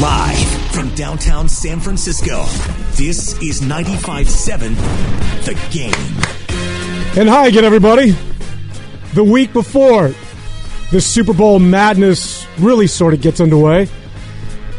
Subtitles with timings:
[0.00, 2.44] Live from downtown San Francisco,
[2.92, 4.76] this is 95.7
[5.44, 5.92] The Game.
[7.18, 8.14] And hi again, everybody.
[9.14, 10.12] The week before
[10.92, 13.88] the Super Bowl madness really sort of gets underway,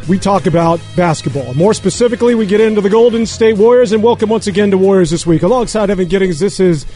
[0.08, 1.52] we talk about basketball.
[1.52, 5.10] More specifically, we get into the Golden State Warriors, and welcome once again to Warriors
[5.10, 5.42] This Week.
[5.42, 6.86] Alongside Evan Giddings, this is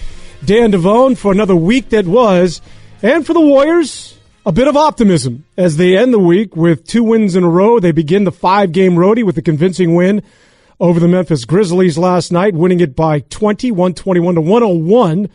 [0.47, 2.63] Dan Devone for another week that was,
[3.03, 4.14] and for the Warriors,
[4.47, 7.81] a bit of optimism as they end the week with two wins in a row.
[7.81, 10.23] They begin the five game roadie with a convincing win
[10.79, 15.29] over the Memphis Grizzlies last night, winning it by 20, 121 to 101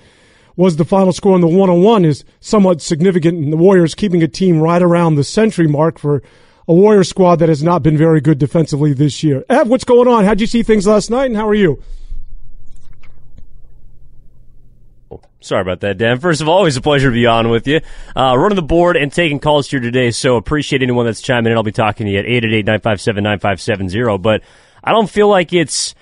[0.55, 1.33] was the final score.
[1.33, 5.23] And the 101 is somewhat significant in the Warriors keeping a team right around the
[5.23, 6.21] century mark for
[6.67, 9.43] a Warrior squad that has not been very good defensively this year.
[9.49, 10.25] Ev, what's going on?
[10.25, 11.81] How'd you see things last night and how are you?
[15.41, 16.19] Sorry about that, Dan.
[16.19, 17.79] First of all, always a pleasure to be on with you.
[18.13, 21.57] Uh, running the board and taking calls here today, so appreciate anyone that's chiming in.
[21.57, 24.21] I'll be talking to you at 888-957-9570.
[24.21, 24.41] But
[24.83, 25.95] I don't feel like it's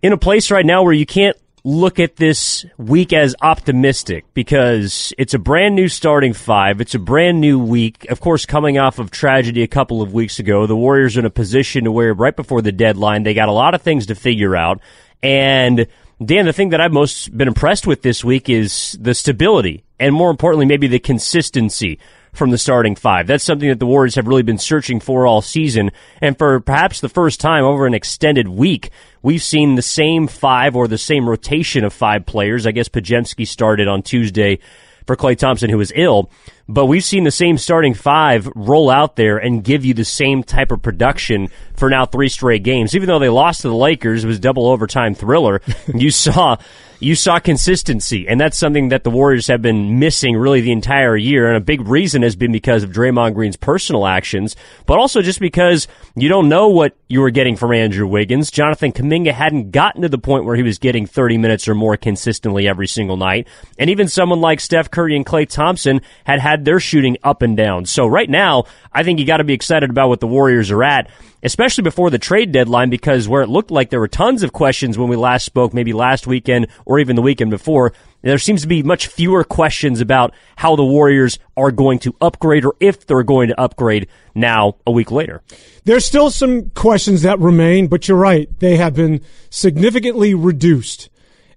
[0.00, 5.12] in a place right now where you can't look at this week as optimistic because
[5.18, 6.80] it's a brand new starting five.
[6.80, 8.06] It's a brand new week.
[8.08, 11.26] Of course, coming off of tragedy a couple of weeks ago, the Warriors are in
[11.26, 14.14] a position to where right before the deadline, they got a lot of things to
[14.14, 14.80] figure out.
[15.22, 15.88] And–
[16.24, 20.14] Dan, the thing that I've most been impressed with this week is the stability and
[20.14, 21.98] more importantly, maybe the consistency
[22.32, 23.26] from the starting five.
[23.26, 25.90] That's something that the Warriors have really been searching for all season.
[26.20, 28.90] And for perhaps the first time over an extended week,
[29.22, 32.66] we've seen the same five or the same rotation of five players.
[32.66, 34.58] I guess Podziemski started on Tuesday
[35.06, 36.30] for Klay Thompson, who was ill.
[36.68, 40.42] But we've seen the same starting five roll out there and give you the same
[40.42, 42.96] type of production for now three straight games.
[42.96, 45.60] Even though they lost to the Lakers, it was double overtime thriller.
[45.94, 46.56] you saw
[46.98, 51.16] you saw consistency, and that's something that the Warriors have been missing really the entire
[51.16, 51.46] year.
[51.46, 54.56] And a big reason has been because of Draymond Green's personal actions,
[54.86, 58.50] but also just because you don't know what you were getting from Andrew Wiggins.
[58.50, 61.96] Jonathan Kuminga hadn't gotten to the point where he was getting 30 minutes or more
[61.96, 63.46] consistently every single night.
[63.78, 67.56] And even someone like Steph Curry and Klay Thompson had had their shooting up and
[67.56, 67.86] down.
[67.86, 70.82] So right now, I think you got to be excited about what the Warriors are
[70.82, 71.10] at
[71.46, 74.98] especially before the trade deadline, because where it looked like there were tons of questions
[74.98, 78.68] when we last spoke, maybe last weekend or even the weekend before, there seems to
[78.68, 83.22] be much fewer questions about how the Warriors are going to upgrade or if they're
[83.22, 85.40] going to upgrade now a week later.
[85.84, 88.48] There's still some questions that remain, but you're right.
[88.58, 91.10] They have been significantly reduced.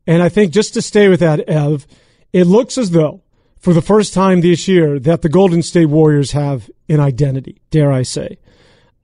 [0.05, 1.87] And I think just to stay with that, Ev,
[2.31, 3.23] it looks as though
[3.59, 7.91] for the first time this year that the Golden State Warriors have an identity, dare
[7.91, 8.37] I say.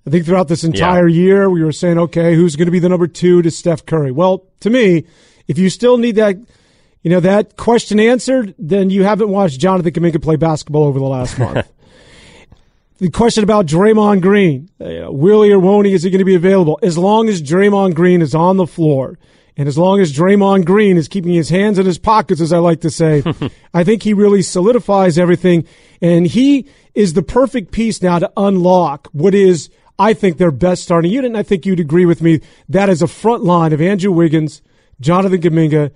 [0.08, 1.22] I think throughout this entire yeah.
[1.22, 4.12] year, we were saying, okay, who's going to be the number two to Steph Curry?
[4.12, 5.06] Well, to me,
[5.48, 6.38] if you still need that,
[7.02, 11.06] you know, that question answered, then you haven't watched Jonathan Kuminga play basketball over the
[11.06, 11.68] last month.
[13.00, 16.36] the question about Draymond Green, uh, Willie or won't he, is he going to be
[16.36, 16.80] available?
[16.84, 19.18] As long as Draymond Green is on the floor,
[19.58, 22.58] and as long as Draymond Green is keeping his hands in his pockets, as I
[22.58, 23.24] like to say,
[23.74, 25.66] I think he really solidifies everything.
[26.02, 30.84] And he is the perfect piece now to unlock what is– I think their best
[30.84, 33.82] starting unit, and I think you'd agree with me, that is a front line of
[33.82, 34.62] Andrew Wiggins,
[35.00, 35.92] Jonathan Kuminga,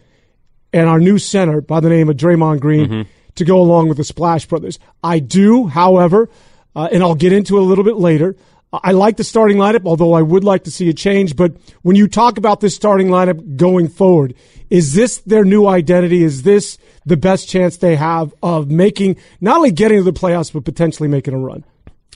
[0.72, 3.10] and our new center by the name of Draymond Green mm-hmm.
[3.36, 4.80] to go along with the Splash Brothers.
[5.04, 6.30] I do, however,
[6.76, 8.36] uh, and I'll get into it a little bit later.
[8.72, 11.36] I like the starting lineup, although I would like to see a change.
[11.36, 14.36] But when you talk about this starting lineup going forward,
[14.70, 16.24] is this their new identity?
[16.24, 20.54] Is this the best chance they have of making, not only getting to the playoffs,
[20.54, 21.66] but potentially making a run?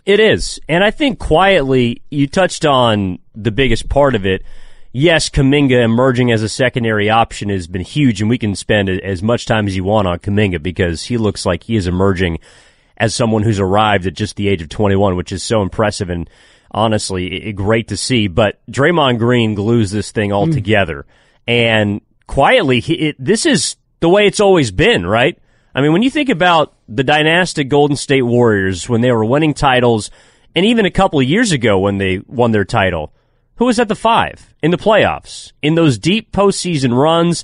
[0.06, 0.60] It is.
[0.70, 4.44] And I think quietly, you touched on the biggest part of it.
[4.92, 9.24] Yes, Kuminga emerging as a secondary option has been huge, and we can spend as
[9.24, 12.38] much time as you want on Kuminga because he looks like he is emerging
[12.98, 16.30] as someone who's arrived at just the age of 21, which is so impressive and
[16.72, 18.28] honestly great to see.
[18.28, 20.54] But Draymond Green glues this thing all mm.
[20.54, 21.06] together.
[21.48, 25.38] And quietly, he, it, this is the way it's always been, right?
[25.76, 29.54] I mean, when you think about the dynastic Golden State Warriors when they were winning
[29.54, 30.12] titles,
[30.56, 33.12] and even a couple of years ago when they won their title,
[33.56, 37.44] who was at the five in the playoffs, in those deep postseason runs,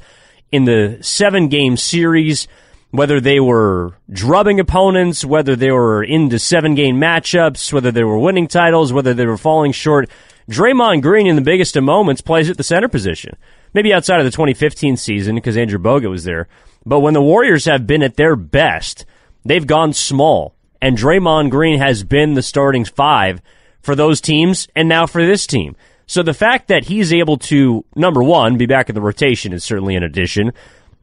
[0.52, 2.48] in the seven game series,
[2.92, 8.18] whether they were drubbing opponents, whether they were into seven game matchups, whether they were
[8.18, 10.10] winning titles, whether they were falling short.
[10.50, 13.38] Draymond Green, in the biggest of moments, plays at the center position.
[13.74, 16.48] Maybe outside of the 2015 season because Andrew Bogut was there.
[16.86, 19.06] But when the Warriors have been at their best,
[19.46, 20.56] they've gone small.
[20.82, 23.42] And Draymond Green has been the starting five
[23.82, 25.76] for those teams and now for this team.
[26.08, 29.64] So the fact that he's able to, number one, be back in the rotation is
[29.64, 30.54] certainly an addition.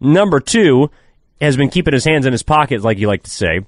[0.00, 0.90] Number two,
[1.40, 3.60] has been keeping his hands in his pockets, like you like to say.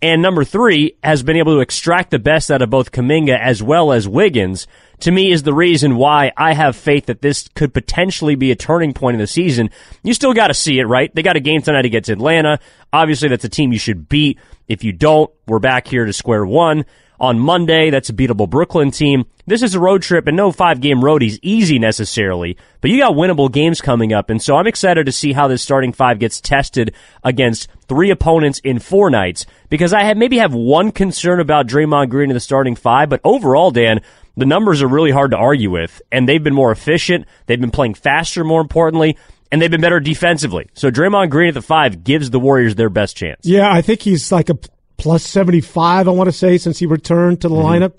[0.00, 3.62] and number three has been able to extract the best out of both Kuminga as
[3.62, 4.66] well as Wiggins
[5.00, 8.56] to me is the reason why I have faith that this could potentially be a
[8.56, 9.70] turning point in the season.
[10.02, 11.14] You still got to see it, right?
[11.14, 12.58] They got a game tonight against Atlanta.
[12.92, 14.38] Obviously, that's a team you should beat.
[14.66, 16.84] If you don't, we're back here to square one.
[17.20, 19.24] On Monday, that's a beatable Brooklyn team.
[19.46, 23.14] This is a road trip and no five game roadies easy necessarily, but you got
[23.14, 24.30] winnable games coming up.
[24.30, 26.94] And so I'm excited to see how this starting five gets tested
[27.24, 32.10] against three opponents in four nights because I have maybe have one concern about Draymond
[32.10, 34.00] Green in the starting five, but overall, Dan,
[34.36, 37.26] the numbers are really hard to argue with, and they've been more efficient.
[37.46, 39.18] They've been playing faster, more importantly,
[39.50, 40.68] and they've been better defensively.
[40.74, 43.40] So Draymond Green at the five gives the Warriors their best chance.
[43.42, 44.58] Yeah, I think he's like a
[44.98, 47.84] plus 75, I want to say, since he returned to the mm-hmm.
[47.84, 47.94] lineup.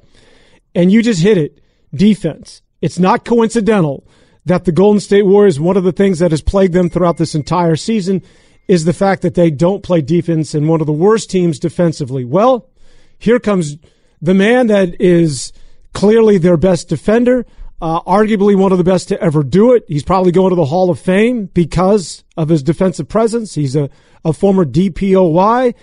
[0.76, 1.60] And you just hit it.
[1.94, 2.62] Defense.
[2.82, 4.08] It's not coincidental
[4.46, 7.36] that the Golden State Warriors, one of the things that has plagued them throughout this
[7.36, 8.22] entire season
[8.68, 12.24] is the fact that they don't play defense and one of the worst teams defensively.
[12.24, 12.70] Well,
[13.18, 13.78] here comes
[14.22, 15.52] the man that is
[15.94, 17.46] clearly their best defender,
[17.82, 19.86] uh, arguably one of the best to ever do it.
[19.88, 23.56] He's probably going to the Hall of Fame because of his defensive presence.
[23.56, 23.90] He's a,
[24.24, 25.74] a former DPOY,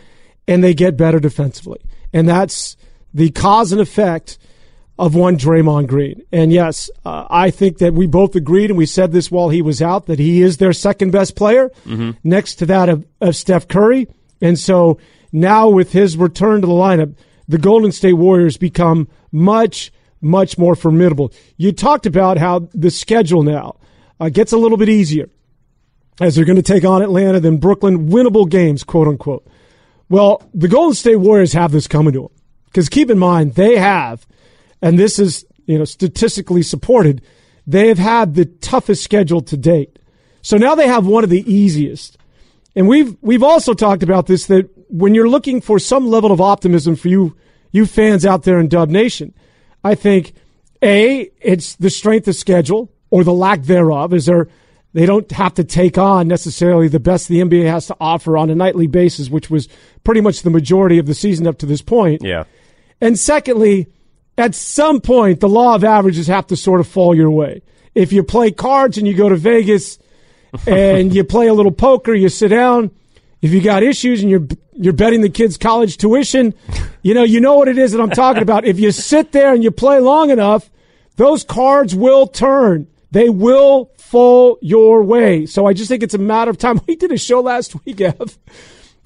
[0.49, 1.81] and they get better defensively.
[2.13, 2.77] And that's
[3.13, 4.39] the cause and effect
[4.99, 6.23] of one Draymond Green.
[6.33, 9.61] And yes, uh, I think that we both agreed, and we said this while he
[9.61, 12.13] was out, that he is their second best player mm-hmm.
[12.25, 14.09] next to that of, of Steph Curry.
[14.41, 14.99] And so
[15.33, 17.15] now with his return to the lineup,
[17.49, 21.33] the Golden State Warriors become much, much more formidable.
[21.57, 23.77] You talked about how the schedule now
[24.19, 25.29] uh, gets a little bit easier
[26.21, 29.47] as they're going to take on Atlanta, then Brooklyn, winnable games, quote unquote.
[30.09, 32.31] Well, the Golden State Warriors have this coming to them
[32.67, 34.27] because keep in mind they have,
[34.81, 37.23] and this is you know statistically supported,
[37.67, 39.99] they have had the toughest schedule to date.
[40.43, 42.19] So now they have one of the easiest.
[42.77, 46.41] And we've we've also talked about this that when you're looking for some level of
[46.41, 47.37] optimism for you
[47.73, 49.35] you fans out there in Dub Nation,
[49.83, 50.35] I think
[50.83, 54.15] a it's the strength of schedule or the lack thereof.
[54.15, 54.49] Is there
[54.97, 58.49] they don't have to take on necessarily the best the NBA has to offer on
[58.49, 59.69] a nightly basis, which was
[60.05, 62.23] pretty much the majority of the season up to this point.
[62.25, 62.45] Yeah.
[62.99, 63.89] And secondly,
[64.39, 67.61] at some point, the law of averages have to sort of fall your way.
[67.95, 69.99] If you play cards and you go to Vegas
[70.67, 72.91] and you play a little poker, you sit down.
[73.43, 76.55] If you got issues and you're you're betting the kids college tuition,
[77.03, 78.65] you know, you know what it is that I'm talking about.
[78.65, 80.71] If you sit there and you play long enough,
[81.17, 82.87] those cards will turn.
[83.11, 85.47] They will fall your way.
[85.47, 86.81] So I just think it's a matter of time.
[86.87, 88.39] We did a show last week, Ev,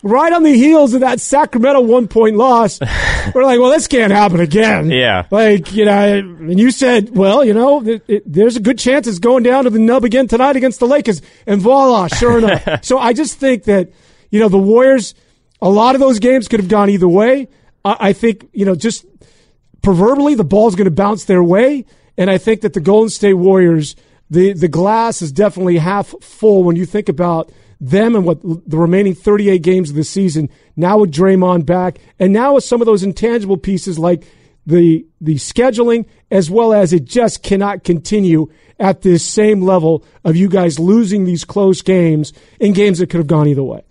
[0.02, 2.80] right on the heels of that Sacramento one point loss.
[3.34, 4.90] We're like, well, this can't happen again.
[4.90, 5.26] Yeah.
[5.30, 9.06] Like, you know, and you said, well, you know, it, it, there's a good chance
[9.06, 11.22] it's going down to the nub again tonight against the Lakers.
[11.46, 12.84] And voila, sure enough.
[12.84, 13.90] so I just think that,
[14.30, 15.14] you know, the Warriors–
[15.62, 17.48] a lot of those games could have gone either way.
[17.84, 19.06] I, think, you know, just
[19.80, 21.86] proverbially, the ball's going to bounce their way.
[22.16, 23.96] And I think that the Golden State Warriors,
[24.28, 28.76] the, the glass is definitely half full when you think about them and what the
[28.76, 30.50] remaining 38 games of the season.
[30.76, 34.24] Now with Draymond back, and now with some of those intangible pieces like
[34.66, 38.48] the the scheduling, as well as it just cannot continue
[38.78, 43.18] at this same level of you guys losing these close games in games that could
[43.18, 43.82] have gone either way.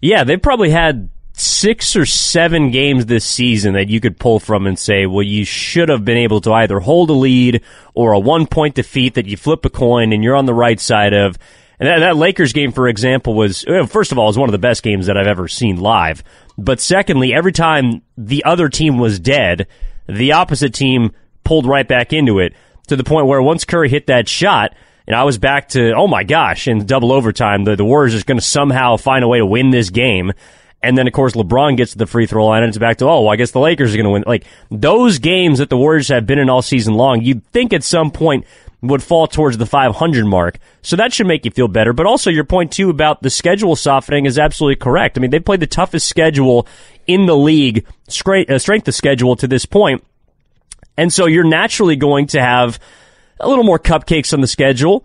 [0.00, 4.66] Yeah, they probably had six or seven games this season that you could pull from
[4.66, 7.62] and say, well, you should have been able to either hold a lead
[7.94, 10.80] or a one point defeat that you flip a coin and you're on the right
[10.80, 11.38] side of.
[11.78, 14.52] And that, that Lakers game, for example, was, first of all, it was one of
[14.52, 16.24] the best games that I've ever seen live.
[16.56, 19.68] But secondly, every time the other team was dead,
[20.08, 21.12] the opposite team
[21.44, 22.54] pulled right back into it
[22.88, 24.74] to the point where once Curry hit that shot,
[25.06, 28.24] and I was back to, oh my gosh, in double overtime, the, the Warriors are
[28.24, 30.32] going to somehow find a way to win this game.
[30.82, 33.04] And then, of course, LeBron gets to the free throw line and it's back to,
[33.04, 34.24] oh, well, I guess the Lakers are going to win.
[34.26, 37.82] Like, those games that the Warriors have been in all season long, you'd think at
[37.82, 38.44] some point
[38.80, 40.58] would fall towards the 500 mark.
[40.82, 41.92] So that should make you feel better.
[41.92, 45.18] But also, your point, too, about the schedule softening is absolutely correct.
[45.18, 46.68] I mean, they played the toughest schedule
[47.08, 50.04] in the league, uh, strength of schedule to this point.
[50.96, 52.78] And so you're naturally going to have
[53.40, 55.04] a little more cupcakes on the schedule.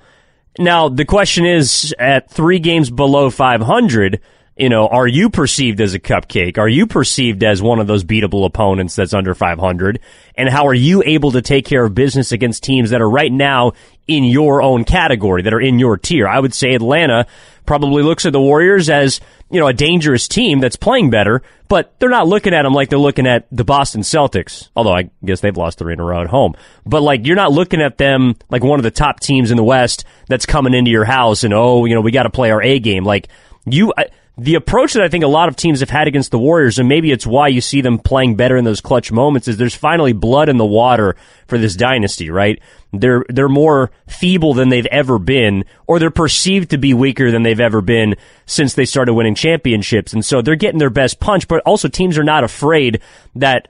[0.59, 4.19] Now, the question is at three games below 500,
[4.55, 6.59] you know, are you perceived as a cupcake?
[6.59, 9.99] Are you perceived as one of those beatable opponents that's under 500?
[10.35, 13.31] And how are you able to take care of business against teams that are right
[13.31, 13.73] now
[14.07, 16.27] in your own category, that are in your tier?
[16.27, 17.25] I would say Atlanta
[17.65, 21.95] probably looks at the Warriors as, you know, a dangerous team that's playing better, but
[21.97, 24.69] they're not looking at them like they're looking at the Boston Celtics.
[24.75, 26.53] Although I guess they've lost three in a row at home.
[26.85, 29.63] But like, you're not looking at them like one of the top teams in the
[29.63, 32.61] West that's coming into your house and, oh, you know, we got to play our
[32.61, 33.03] A game.
[33.03, 33.29] Like,
[33.65, 33.93] you,
[34.37, 36.89] the approach that I think a lot of teams have had against the Warriors, and
[36.89, 40.11] maybe it's why you see them playing better in those clutch moments, is there's finally
[40.11, 42.59] blood in the water for this dynasty, right?
[42.91, 47.43] They're they're more feeble than they've ever been, or they're perceived to be weaker than
[47.43, 48.15] they've ever been
[48.47, 51.47] since they started winning championships, and so they're getting their best punch.
[51.47, 53.01] But also, teams are not afraid
[53.35, 53.67] that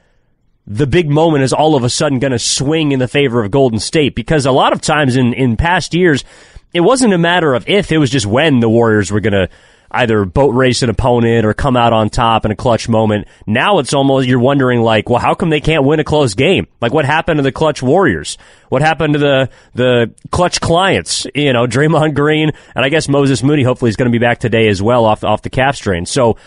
[0.65, 3.51] the big moment is all of a sudden going to swing in the favor of
[3.51, 6.23] Golden State because a lot of times in in past years,
[6.73, 9.49] it wasn't a matter of if; it was just when the Warriors were going to
[9.93, 13.27] either boat race an opponent or come out on top in a clutch moment.
[13.45, 16.67] Now it's almost, you're wondering like, well, how come they can't win a close game?
[16.81, 18.37] Like what happened to the clutch warriors?
[18.69, 21.27] What happened to the, the clutch clients?
[21.35, 24.39] You know, Draymond Green and I guess Moses Moody hopefully is going to be back
[24.39, 26.05] today as well off, off the cap strain.
[26.05, 26.37] So,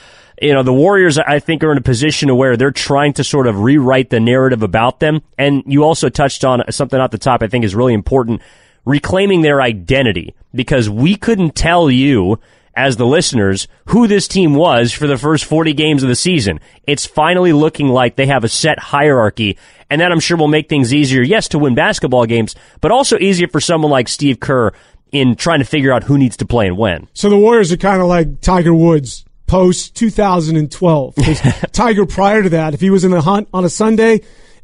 [0.41, 3.47] you know, the Warriors, I think, are in a position where they're trying to sort
[3.47, 5.23] of rewrite the narrative about them.
[5.39, 8.43] And you also touched on something at the top I think is really important
[8.87, 12.39] reclaiming their identity because we couldn't tell you
[12.77, 16.61] as the listeners who this team was for the first 40 games of the season.
[16.87, 19.57] It's finally looking like they have a set hierarchy,
[19.89, 23.19] and that I'm sure will make things easier, yes, to win basketball games, but also
[23.19, 24.73] easier for someone like Steve Kerr
[25.11, 27.09] in trying to figure out who needs to play and when.
[27.15, 31.15] So the Warriors are kind of like Tiger Woods post 2012.
[31.73, 34.21] Tiger prior to that, if he was in the hunt on a Sunday,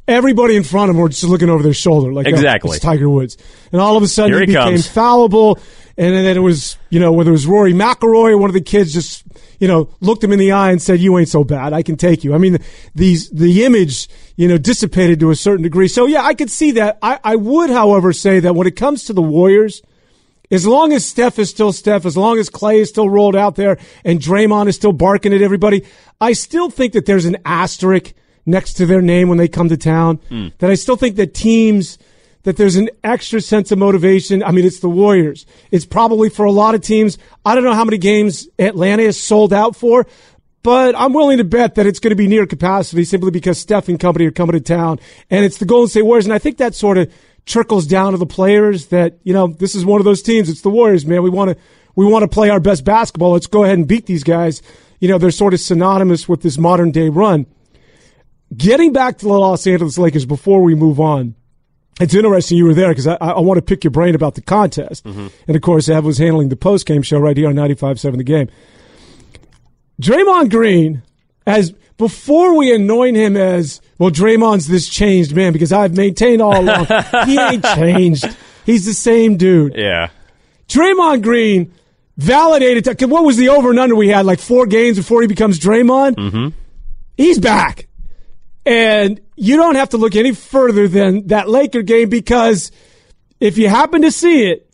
[0.07, 2.75] everybody in front of him were just looking over their shoulder like oh, exactly oh,
[2.75, 3.39] it's Tiger Woods,
[3.71, 5.59] and all of a sudden Here he, he became fallible.
[5.97, 8.61] And then it was, you know, whether it was Rory McIlroy or one of the
[8.61, 9.25] kids just,
[9.59, 11.73] you know, looked him in the eye and said, "You ain't so bad.
[11.73, 12.59] I can take you." I mean,
[12.95, 15.89] these the image, you know, dissipated to a certain degree.
[15.89, 16.99] So yeah, I could see that.
[17.03, 19.83] I, I would, however, say that when it comes to the Warriors,
[20.51, 23.57] as long as Steph is still Steph, as long as Klay is still rolled out
[23.57, 25.85] there and Draymond is still barking at everybody,
[26.21, 28.13] I still think that there's an asterisk
[28.45, 30.17] next to their name when they come to town.
[30.29, 30.49] Hmm.
[30.59, 31.99] That I still think that teams
[32.45, 34.43] that there's an extra sense of motivation.
[34.43, 35.47] I mean, it's the Warriors.
[35.71, 37.19] It's probably for a lot of teams.
[37.45, 40.07] I don't know how many games Atlanta is sold out for,
[40.63, 43.89] but I'm willing to bet that it's going to be near capacity simply because Steph
[43.89, 44.99] and company are coming to town,
[45.31, 46.27] and it's the Golden State Warriors.
[46.27, 47.13] And I think that sort of
[47.45, 50.49] trickles down to the players that you know this is one of those teams.
[50.49, 51.23] It's the Warriors, man.
[51.23, 51.57] We want to
[51.95, 53.33] we want to play our best basketball.
[53.33, 54.63] Let's go ahead and beat these guys.
[55.01, 57.47] You know, they're sort of synonymous with this modern day run.
[58.57, 61.35] Getting back to the Los Angeles Lakers before we move on,
[62.03, 64.43] it's interesting you were there because I, I want to pick your brain about the
[64.43, 65.05] contest.
[65.05, 68.25] And of course, Ev was handling the post game show right here on 95.7 The
[68.25, 68.49] Game.
[70.01, 71.03] Draymond Green,
[71.47, 76.61] as before we anoint him as, well, Draymond's this changed man because I've maintained all
[76.61, 76.87] along,
[77.27, 78.25] he ain't changed.
[78.67, 79.75] He's the same dude.
[79.77, 80.09] Yeah.
[80.69, 81.73] Draymond Green
[82.17, 83.09] validated.
[83.11, 84.27] What was the over and under we had?
[84.27, 86.17] Like four games before he becomes Draymond?
[86.17, 86.49] Mm-hmm.
[87.17, 87.89] He's back.
[88.65, 92.71] And you don't have to look any further than that Laker game because
[93.41, 94.69] if you happen to see it,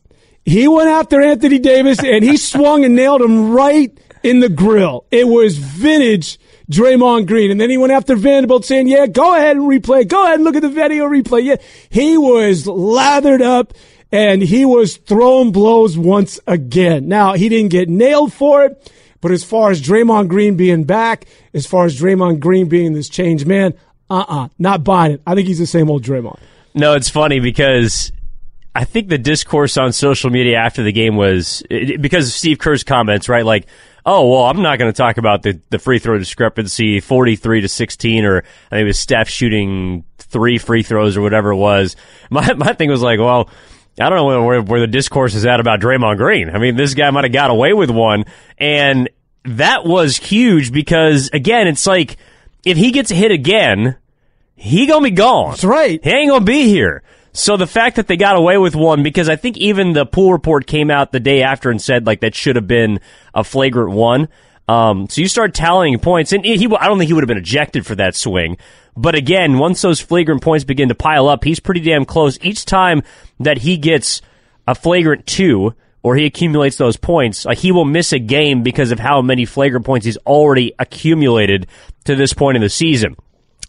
[0.44, 5.04] he went after Anthony Davis and he swung and nailed him right in the grill.
[5.10, 6.38] It was vintage
[6.70, 7.50] Draymond Green.
[7.50, 10.06] And then he went after Vanderbilt saying, yeah, go ahead and replay.
[10.06, 11.44] Go ahead and look at the video replay.
[11.44, 11.56] Yeah,
[11.90, 13.74] he was lathered up
[14.10, 17.08] and he was throwing blows once again.
[17.08, 18.92] Now, he didn't get nailed for it.
[19.20, 23.08] But as far as Draymond Green being back, as far as Draymond Green being this
[23.08, 23.74] changed man,
[24.10, 25.22] uh uh not buying it.
[25.26, 26.38] I think he's the same old Draymond.
[26.74, 28.12] No, it's funny because
[28.74, 32.58] I think the discourse on social media after the game was it- because of Steve
[32.58, 33.44] Kerr's comments, right?
[33.44, 33.66] Like,
[34.06, 37.68] oh, well, I'm not going to talk about the, the free throw discrepancy, 43 to
[37.68, 41.96] 16, or I think it was Steph shooting three free throws or whatever it was.
[42.30, 43.48] My, my thing was like, well,
[43.98, 46.50] I don't know where, where, where the discourse is at about Draymond Green.
[46.50, 48.24] I mean, this guy might have got away with one.
[48.58, 49.08] And
[49.44, 52.16] that was huge because, again, it's like,
[52.64, 53.96] if he gets hit again,
[54.54, 55.50] he gonna be gone.
[55.50, 56.02] That's right.
[56.02, 57.02] He ain't gonna be here.
[57.32, 60.32] So the fact that they got away with one, because I think even the pool
[60.32, 63.00] report came out the day after and said like that should have been
[63.34, 64.28] a flagrant one.
[64.66, 67.38] Um, so you start tallying points, and he, I don't think he would have been
[67.38, 68.58] ejected for that swing.
[68.96, 72.38] But again, once those flagrant points begin to pile up, he's pretty damn close.
[72.42, 73.02] Each time
[73.40, 74.20] that he gets
[74.66, 78.92] a flagrant two, or he accumulates those points, like he will miss a game because
[78.92, 81.66] of how many flagrant points he's already accumulated
[82.04, 83.16] to this point in the season.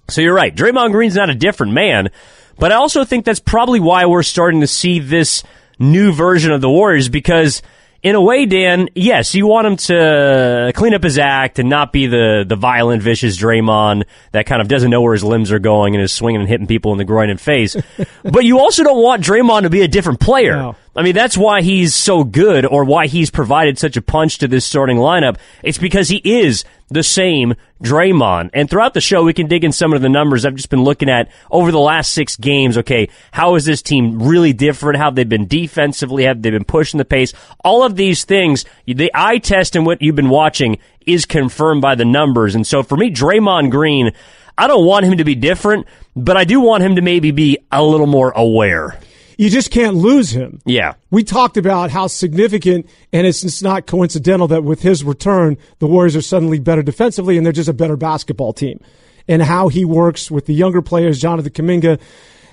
[0.10, 0.56] So you're right.
[0.56, 2.10] Draymond Green's not a different man,
[2.58, 5.44] but I also think that's probably why we're starting to see this
[5.80, 7.62] new version of the Warriors because
[8.02, 11.92] in a way, Dan, yes, you want him to clean up his act and not
[11.92, 15.60] be the, the violent, vicious Draymond that kind of doesn't know where his limbs are
[15.60, 17.76] going and is swinging and hitting people in the groin and face.
[18.24, 20.56] but you also don't want Draymond to be a different player.
[20.56, 20.76] No.
[20.96, 24.48] I mean, that's why he's so good or why he's provided such a punch to
[24.48, 25.38] this starting lineup.
[25.62, 28.50] It's because he is the same Draymond.
[28.54, 30.84] And throughout the show, we can dig in some of the numbers I've just been
[30.84, 32.78] looking at over the last six games.
[32.78, 34.98] Okay, how is this team really different?
[34.98, 36.24] How have they been defensively?
[36.24, 37.34] Have they been pushing the pace?
[37.64, 41.96] All of these things, the eye test and what you've been watching is confirmed by
[41.96, 42.56] the numbers.
[42.56, 44.12] And so for me, Draymond Green,
[44.58, 47.60] I don't want him to be different, but I do want him to maybe be
[47.72, 49.00] a little more aware.
[49.40, 50.60] You just can't lose him.
[50.66, 50.96] Yeah.
[51.12, 55.88] We talked about how significant, and it's, it's not coincidental that with his return, the
[55.88, 58.82] Warriors are suddenly better defensively and they're just a better basketball team.
[59.30, 62.02] And how he works with the younger players, Jonathan Kuminga,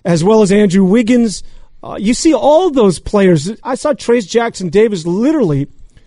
[0.04, 1.42] as well as Andrew Wiggins.
[1.82, 3.50] Uh, you see all those players.
[3.64, 5.66] I saw Trayce Jackson Davis literally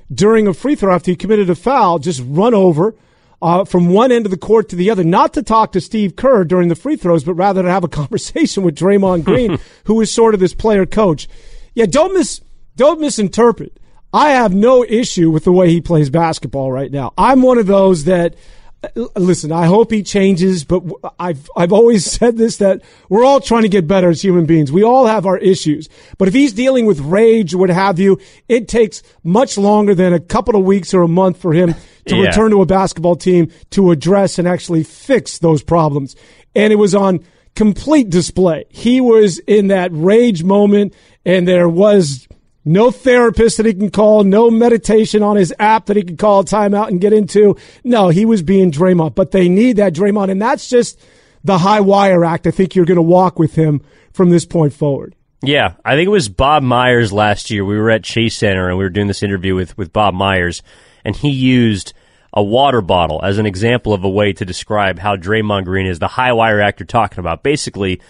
[0.09, 2.95] during a free throw after he committed a foul just run over
[3.41, 6.15] uh, from one end of the court to the other, not to talk to Steve
[6.15, 9.99] Kerr during the free throws, but rather to have a conversation with Draymond Green, who
[10.01, 11.27] is sort of this player coach.
[11.73, 12.41] Yeah, don't mis
[12.75, 13.79] don't misinterpret.
[14.11, 17.13] I have no issue with the way he plays basketball right now.
[17.17, 18.35] I'm one of those that
[18.81, 20.83] Uh, listen, I hope he changes, but
[21.19, 24.71] I've, I've always said this that we're all trying to get better as human beings.
[24.71, 25.89] We all have our issues.
[26.17, 30.13] But if he's dealing with rage or what have you, it takes much longer than
[30.13, 32.27] a couple of weeks or a month for him to yeah.
[32.27, 36.15] return to a basketball team to address and actually fix those problems.
[36.55, 38.65] And it was on complete display.
[38.69, 40.93] He was in that rage moment
[41.25, 42.27] and there was
[42.65, 46.43] no therapist that he can call, no meditation on his app that he can call
[46.43, 47.55] timeout and get into.
[47.83, 50.29] No, he was being Draymond, but they need that Draymond.
[50.31, 50.99] And that's just
[51.43, 52.47] the high wire act.
[52.47, 55.15] I think you're going to walk with him from this point forward.
[55.41, 57.63] Yeah, I think it was Bob Myers last year.
[57.63, 60.61] We were at Chase Center and we were doing this interview with, with Bob Myers,
[61.05, 61.93] and he used
[62.33, 65.99] a water bottle as an example of a way to describe how Draymond Green is
[65.99, 67.41] the high wire act you're talking about.
[67.41, 68.01] Basically,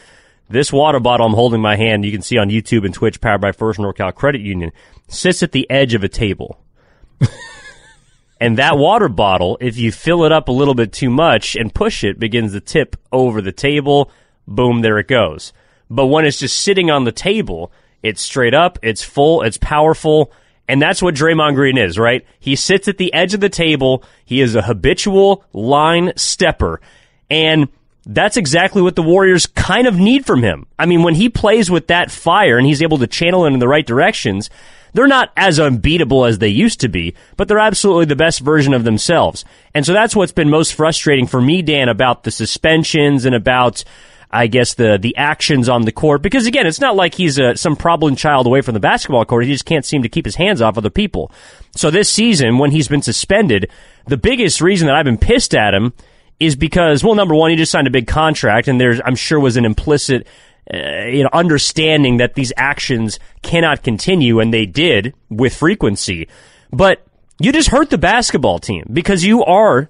[0.49, 3.21] this water bottle I'm holding in my hand, you can see on YouTube and Twitch,
[3.21, 4.71] powered by First NorCal Credit Union,
[5.07, 6.59] sits at the edge of a table.
[8.41, 11.73] and that water bottle, if you fill it up a little bit too much and
[11.73, 14.11] push it, begins to tip over the table.
[14.47, 15.53] Boom, there it goes.
[15.89, 20.31] But when it's just sitting on the table, it's straight up, it's full, it's powerful,
[20.69, 22.23] and that's what Draymond Green is, right?
[22.39, 24.03] He sits at the edge of the table.
[24.23, 26.79] He is a habitual line stepper.
[27.27, 27.69] And
[28.05, 30.65] that's exactly what the Warriors kind of need from him.
[30.77, 33.59] I mean, when he plays with that fire and he's able to channel it in
[33.59, 34.49] the right directions,
[34.93, 38.73] they're not as unbeatable as they used to be, but they're absolutely the best version
[38.73, 39.45] of themselves.
[39.73, 43.83] And so that's what's been most frustrating for me, Dan, about the suspensions and about,
[44.31, 46.21] I guess, the, the actions on the court.
[46.21, 49.45] Because again, it's not like he's a, some problem child away from the basketball court.
[49.45, 51.31] He just can't seem to keep his hands off other people.
[51.75, 53.69] So this season, when he's been suspended,
[54.07, 55.93] the biggest reason that I've been pissed at him
[56.39, 59.39] is because, well, number one, he just signed a big contract, and there's, I'm sure,
[59.39, 60.27] was an implicit,
[60.73, 66.27] uh, you know, understanding that these actions cannot continue, and they did with frequency.
[66.71, 67.05] But
[67.39, 69.89] you just hurt the basketball team because you are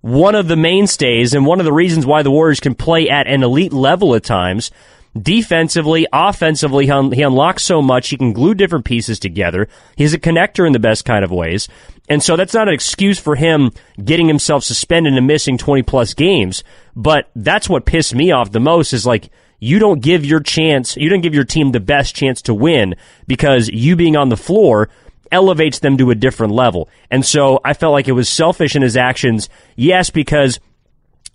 [0.00, 3.28] one of the mainstays and one of the reasons why the Warriors can play at
[3.28, 4.70] an elite level at times
[5.20, 8.08] Defensively, offensively, he, un- he unlocks so much.
[8.08, 9.68] He can glue different pieces together.
[9.96, 11.68] He's a connector in the best kind of ways.
[12.08, 13.72] And so that's not an excuse for him
[14.02, 16.64] getting himself suspended and missing 20 plus games.
[16.96, 20.96] But that's what pissed me off the most is like, you don't give your chance,
[20.96, 22.96] you don't give your team the best chance to win
[23.26, 24.88] because you being on the floor
[25.30, 26.88] elevates them to a different level.
[27.10, 29.48] And so I felt like it was selfish in his actions.
[29.76, 30.58] Yes, because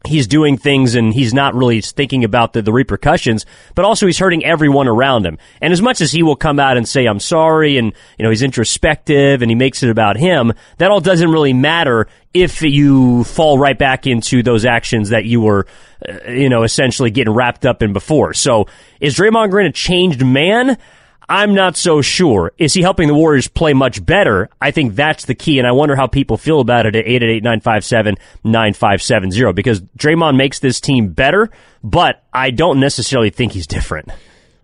[0.07, 4.17] he's doing things and he's not really thinking about the, the repercussions, but also he's
[4.17, 5.37] hurting everyone around him.
[5.61, 8.29] And as much as he will come out and say, I'm sorry, and, you know,
[8.29, 13.23] he's introspective and he makes it about him, that all doesn't really matter if you
[13.23, 15.65] fall right back into those actions that you were,
[16.07, 18.33] uh, you know, essentially getting wrapped up in before.
[18.33, 18.67] So
[18.99, 20.77] is Draymond Green a changed man?
[21.29, 22.53] I'm not so sure.
[22.57, 24.49] Is he helping the Warriors play much better?
[24.61, 29.53] I think that's the key, and I wonder how people feel about it at 888-957-9570
[29.53, 31.49] because Draymond makes this team better,
[31.83, 34.09] but I don't necessarily think he's different.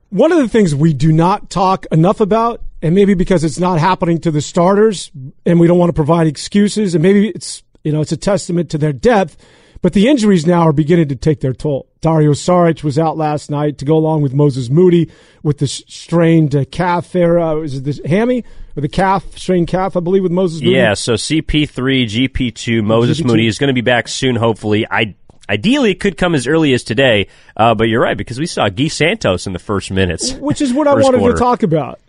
[0.10, 3.80] One of the things we do not talk enough about, and maybe because it's not
[3.80, 5.12] happening to the starters,
[5.46, 8.70] and we don't want to provide excuses, and maybe it's you know it's a testament
[8.70, 9.36] to their depth,
[9.82, 11.90] but the injuries now are beginning to take their toll.
[12.04, 15.10] Dario Saric was out last night to go along with Moses Moody
[15.42, 17.40] with the strained uh, calf there.
[17.40, 18.44] Uh, is it the hammy
[18.76, 20.76] or the calf, strained calf, I believe, with Moses Moody?
[20.76, 23.26] Yeah, so CP3, GP2, Moses GP2.
[23.26, 24.86] Moody is going to be back soon, hopefully.
[24.92, 25.16] I
[25.50, 28.70] Ideally, it could come as early as today, uh, but you're right because we saw
[28.70, 31.34] Gui Santos in the first minutes, which is what I wanted quarter.
[31.34, 32.00] to talk about.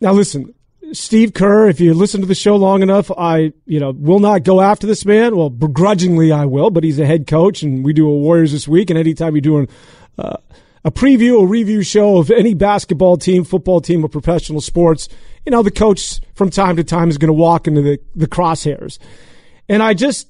[0.00, 0.54] Now, listen,
[0.92, 4.42] Steve Kerr, if you listen to the show long enough, I, you know, will not
[4.42, 5.36] go after this man.
[5.36, 8.66] Well, begrudgingly I will, but he's a head coach and we do a Warriors this
[8.66, 8.90] week.
[8.90, 9.68] And anytime you're doing
[10.18, 10.36] uh,
[10.84, 15.08] a preview, a review show of any basketball team, football team, or professional sports,
[15.44, 18.26] you know, the coach from time to time is going to walk into the, the
[18.26, 18.98] crosshairs.
[19.68, 20.28] And I just,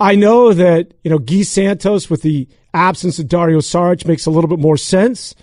[0.00, 4.30] I know that, you know, Gui Santos with the absence of Dario Saric makes a
[4.30, 5.34] little bit more sense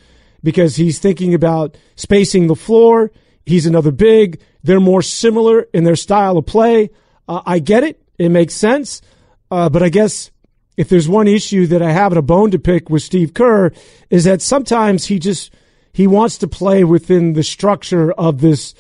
[0.44, 3.12] because he's thinking about spacing the floor.
[3.50, 4.42] He's another big.
[4.64, 6.92] They're more similar in their style of play.
[7.28, 8.02] Uh, I get it.
[8.18, 9.02] It makes sense.
[9.50, 10.32] Uh, but I guess
[10.78, 13.72] if there's one issue that I have a bone to pick with Steve Kerr
[14.10, 15.54] is that sometimes he just
[15.92, 18.76] he wants to play within the structure of this,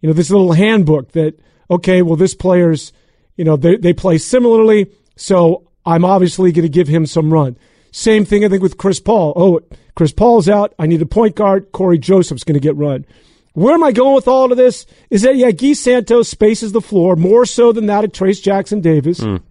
[0.00, 2.92] you know, this little handbook that okay, well this player's,
[3.36, 7.56] you know, they they play similarly, so I'm obviously going to give him some run.
[7.90, 9.32] Same thing I think with Chris Paul.
[9.34, 9.60] Oh,
[9.96, 10.74] Chris Paul's out.
[10.78, 11.72] I need a point guard.
[11.72, 13.06] Cory Joseph's going to get run.
[13.52, 14.86] Where am I going with all of this?
[15.10, 18.80] Is that, yeah, Gui Santos spaces the floor more so than that of Trayce Jackson
[18.80, 19.20] Davis.
[19.20, 19.42] Mm.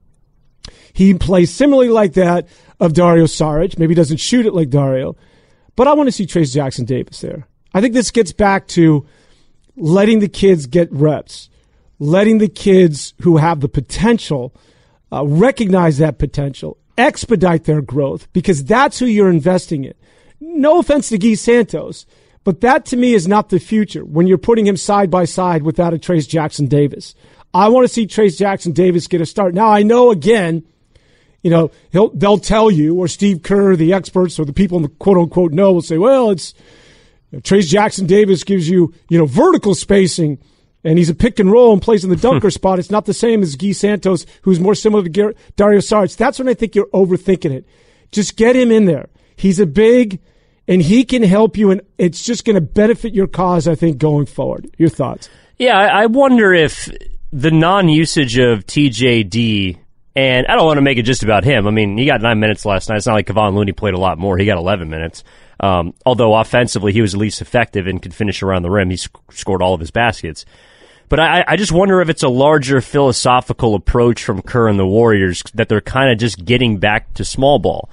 [0.94, 2.48] He plays similarly like that
[2.80, 3.78] of Dario Saric.
[3.78, 5.16] Maybe doesn't shoot it like Dario.
[5.76, 7.48] But I want to see Trayce Jackson Davis there.
[7.74, 9.06] I think this gets back to
[9.76, 11.50] letting the kids get reps,
[12.00, 14.54] letting the kids who have the potential
[15.12, 19.94] uh, recognize that potential, expedite their growth, because that's who you're investing in.
[20.40, 22.06] No offense to Gui Santos.
[22.50, 25.62] But that to me is not the future when you're putting him side by side
[25.62, 27.14] without a Trayce Jackson Davis.
[27.54, 29.54] I want to see Trayce Jackson Davis get a start.
[29.54, 30.64] Now I know again,
[31.44, 34.82] you know, he'll, they'll tell you, or Steve Kerr, the experts, or the people in
[34.82, 36.56] the quote unquote know will say, well, it's
[37.30, 40.40] you know, Trayce Jackson Davis gives you, you know, vertical spacing
[40.84, 42.80] and he's a pick and roll and plays in the dunker spot.
[42.80, 46.18] It's not the same as Gui Santos, who's more similar to Gar- Dario Saric.
[46.18, 47.68] That's when I think you're overthinking it.
[48.12, 49.10] Just get him in there.
[49.36, 50.20] He's a big,
[50.70, 53.98] and he can help you, and it's just going to benefit your cause, I think,
[53.98, 54.70] going forward.
[54.78, 55.28] Your thoughts?
[55.58, 56.88] Yeah, I wonder if
[57.34, 59.80] the non usage of TJD,
[60.16, 61.68] and I don't want to make it just about him.
[61.68, 62.98] I mean, he got nine minutes last night.
[62.98, 64.38] It's not like Kevon Looney played a lot more.
[64.38, 65.24] He got 11 minutes.
[65.60, 68.92] Um, although offensively, he was least effective and could finish around the rim.
[68.92, 70.46] He sc- scored all of his baskets.
[71.10, 74.86] But I, I just wonder if it's a larger philosophical approach from Kerr and the
[74.86, 77.90] Warriors that they're kind of just getting back to small ball.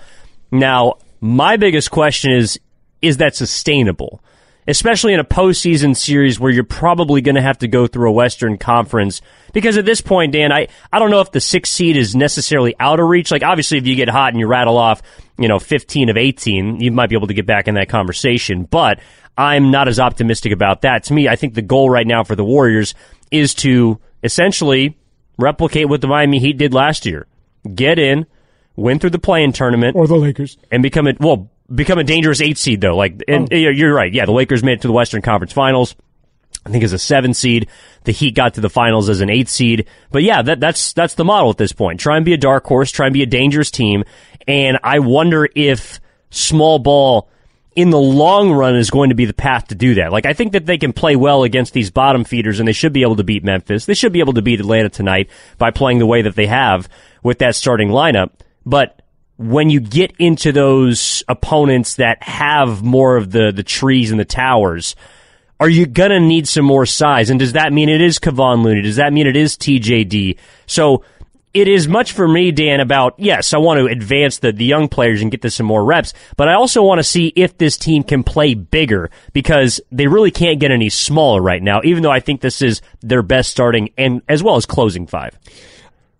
[0.53, 2.61] Now, my biggest question is
[3.07, 4.23] is that sustainable?
[4.69, 8.13] Especially in a postseason series where you're probably going to have to go through a
[8.13, 9.23] Western Conference.
[9.53, 12.75] Because at this point, Dan, I, I don't know if the sixth seed is necessarily
[12.81, 13.31] out of reach.
[13.31, 15.03] Like, obviously, if you get hot and you rattle off,
[15.39, 18.65] you know, 15 of 18, you might be able to get back in that conversation.
[18.65, 18.99] But
[19.39, 21.05] I'm not as optimistic about that.
[21.05, 22.95] To me, I think the goal right now for the Warriors
[23.31, 24.99] is to essentially
[25.39, 27.27] replicate what the Miami Heat did last year.
[27.75, 28.27] Get in,
[28.77, 29.97] win through the play-in tournament.
[29.97, 30.59] Or the Lakers.
[30.71, 32.97] And become a well, become a dangerous eight seed though.
[32.97, 33.57] Like, and oh.
[33.57, 34.13] you're right.
[34.13, 35.95] Yeah, the Lakers made it to the Western Conference Finals.
[36.65, 37.69] I think as a seven seed.
[38.05, 39.87] The Heat got to the finals as an eight seed.
[40.11, 42.01] But yeah, that, that's that's the model at this point.
[42.01, 42.91] Try and be a dark horse.
[42.91, 44.05] Try and be a dangerous team.
[44.49, 46.01] And I wonder if
[46.31, 47.29] small ball
[47.75, 50.11] in the long run is going to be the path to do that.
[50.11, 52.93] Like I think that they can play well against these bottom feeders, and they should
[52.93, 53.87] be able to beat Memphis.
[53.87, 56.89] They should be able to beat Atlanta tonight by playing the way that they have
[57.23, 58.31] with that starting lineup.
[58.65, 59.03] But
[59.39, 64.25] when you get into those opponents that have more of the, the trees and the
[64.25, 64.97] towers,
[65.61, 67.31] are you gonna need some more size?
[67.31, 68.83] And does that mean it is Kevon Looney?
[68.83, 70.39] Does that mean it is TJD?
[70.67, 71.05] So
[71.57, 74.89] it is much for me, Dan, about yes, I want to advance the, the young
[74.89, 77.79] players and get to some more reps, but I also want to see if this
[77.79, 82.11] team can play bigger because they really can't get any smaller right now, even though
[82.11, 85.39] I think this is their best starting and as well as closing five.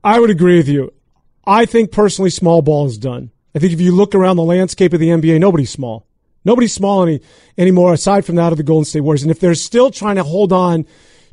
[0.03, 0.93] I would agree with you.
[1.47, 3.31] I think personally, small ball is done.
[3.55, 6.07] I think if you look around the landscape of the NBA, nobody's small.
[6.45, 7.21] Nobody's small any
[7.59, 9.23] anymore aside from that of the Golden State Warriors.
[9.23, 10.87] And if they're still trying to hold on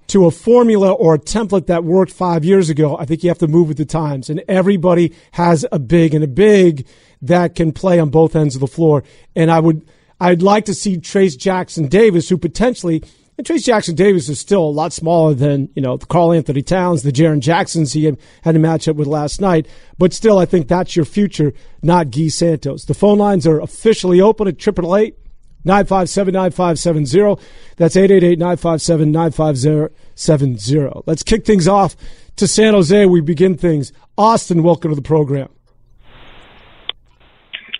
[0.08, 3.38] to a formula or a template that worked five years ago, I think you have
[3.40, 4.30] to move with the times.
[4.30, 6.88] And everybody has a big and a big
[7.22, 9.04] that can play on both ends of the floor.
[9.36, 9.88] And I would,
[10.20, 13.04] I'd like to see Trayce Jackson Davis, who potentially
[13.38, 17.02] and Trayce Jackson Davis is still a lot smaller than, you know, the Karl-Anthony Towns,
[17.02, 19.68] the Jaren Jacksons he had, had a matchup with last night.
[19.98, 22.86] But still, I think that's your future, not Gui Santos.
[22.86, 25.18] The phone lines are officially open at 888
[25.66, 27.44] 957 9570.
[27.78, 31.02] That's 888 957 9570.
[31.08, 31.96] Let's kick things off
[32.36, 33.06] to San Jose.
[33.08, 33.94] We begin things.
[34.16, 35.50] Austin, welcome to the program.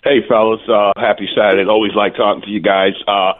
[0.02, 0.60] Hey, fellas.
[0.68, 1.68] Uh, happy Saturday.
[1.68, 2.92] Always like talking to you guys.
[3.06, 3.34] Uh,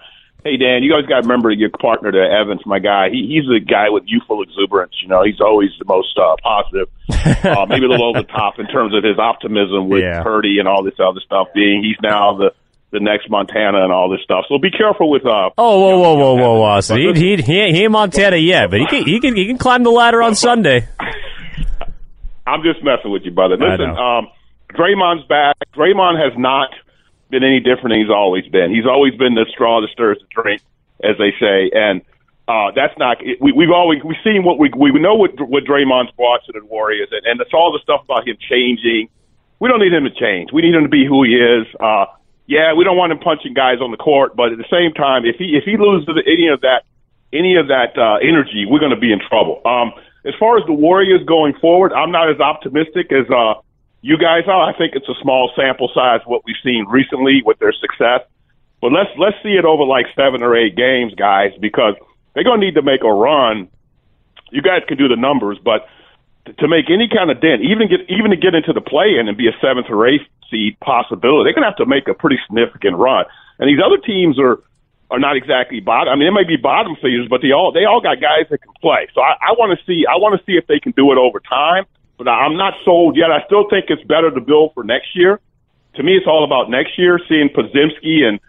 [0.45, 3.09] Hey Dan, you guys got to remember your partner to Evans, my guy.
[3.11, 4.93] He, he's a guy with youthful exuberance.
[5.01, 8.59] You know, he's always the most uh, positive, uh, maybe a little over the top
[8.59, 10.23] in terms of his optimism with yeah.
[10.23, 11.49] Purdy and all this other stuff.
[11.55, 12.53] Being he's now the
[12.91, 14.45] the next Montana and all this stuff.
[14.51, 15.25] So be careful with.
[15.25, 16.81] Uh, oh, whoa, whoa, whoa, whoa, whoa!
[16.83, 19.57] So he, he, he, he ain't Montana yet, but he can he can he can
[19.57, 20.87] climb the ladder on Sunday.
[22.47, 23.57] I'm just messing with you, brother.
[23.57, 24.29] Listen, um,
[24.75, 25.57] Draymond's back.
[25.75, 26.69] Draymond has not
[27.35, 28.71] been any different than he's always been.
[28.71, 30.63] He's always been the straw that stirs the drink,
[31.03, 32.01] as they say, and
[32.47, 33.19] uh, that's not.
[33.41, 37.09] We, we've always we've seen what we we know what what Draymond's to the Warriors,
[37.11, 39.09] and, and it's all the stuff about him changing.
[39.59, 40.53] We don't need him to change.
[40.53, 41.67] We need him to be who he is.
[41.81, 42.07] Uh,
[42.47, 45.25] yeah, we don't want him punching guys on the court, but at the same time,
[45.25, 46.85] if he if he loses any of that
[47.33, 49.61] any of that uh, energy, we're going to be in trouble.
[49.65, 49.93] Um,
[50.25, 53.55] as far as the Warriors going forward, I'm not as optimistic as uh,
[54.05, 54.69] you guys are.
[54.69, 58.21] I think it's a small sample size what we've seen recently with their success.
[58.83, 61.95] But let's let's see it over like seven or eight games, guys, because
[62.35, 63.69] they're gonna need to make a run.
[64.53, 65.89] You guys can do the numbers, but
[66.59, 69.27] to make any kind of dent, even get even to get into the play in
[69.27, 72.37] and be a seventh or eighth seed possibility, they're gonna have to make a pretty
[72.45, 73.25] significant run.
[73.59, 74.61] And these other teams are
[75.11, 76.13] are not exactly bottom.
[76.13, 78.61] I mean, they may be bottom feeders, but they all they all got guys that
[78.61, 79.09] can play.
[79.15, 81.17] So I, I want to see I want to see if they can do it
[81.17, 81.89] over time.
[82.17, 83.31] But I'm not sold yet.
[83.31, 85.41] I still think it's better to build for next year.
[85.97, 87.19] To me, it's all about next year.
[87.29, 88.41] Seeing Podziemski and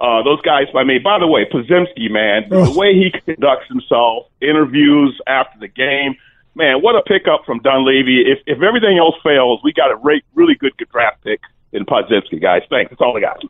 [0.00, 0.66] uh, those guys.
[0.74, 5.68] I mean, by the way, Podziemski, man, the way he conducts himself, interviews after the
[5.68, 6.16] game,
[6.54, 8.22] man, what a pickup from Dunleavy.
[8.26, 11.40] If if everything else fails, we got a re- really good draft pick
[11.72, 12.62] in Podziemski, guys.
[12.68, 12.90] Thanks.
[12.90, 13.42] That's all I got.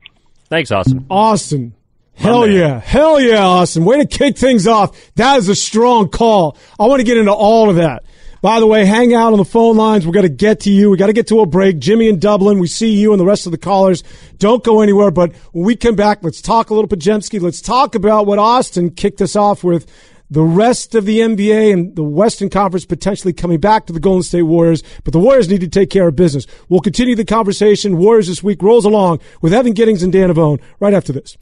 [0.48, 1.06] Thanks, Austin.
[1.10, 1.74] Austin.
[2.16, 2.78] Hell yeah.
[2.80, 3.84] Hell yeah, Austin.
[3.84, 5.14] Way to kick things off.
[5.16, 6.56] That is a strong call.
[6.78, 8.04] I want to get into all of that.
[8.44, 10.06] By the way, hang out on the phone lines.
[10.06, 10.90] We're going to get to you.
[10.90, 11.78] We got to get to a break.
[11.78, 12.58] Jimmy in Dublin.
[12.58, 14.04] We see you and the rest of the callers.
[14.36, 15.10] Don't go anywhere.
[15.10, 17.40] But when we come back, let's talk a little Podziemski.
[17.40, 19.90] Let's talk about what Austin kicked us off with.
[20.30, 24.22] The rest of the NBA and the Western Conference potentially coming back to the Golden
[24.22, 26.46] State Warriors, but the Warriors need to take care of business.
[26.68, 27.96] We'll continue the conversation.
[27.96, 31.38] Warriors this week rolls along with Evan Giddings and Dan Devone right after this.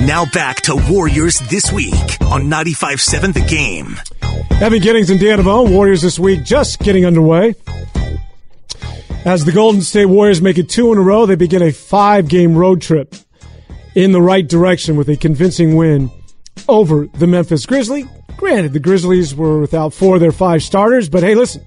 [0.00, 3.96] Now back to Warriors This Week on 95.7 The Game.
[4.60, 7.54] Evan Giddings and Dan Devone, Warriors This Week just getting underway.
[9.24, 12.28] As the Golden State Warriors make it two in a row, they begin a five
[12.28, 13.14] game road trip
[13.94, 16.10] in the right direction with a convincing win
[16.68, 18.06] over the Memphis Grizzlies.
[18.36, 21.64] Granted, the Grizzlies were without four of their five starters, but hey, listen,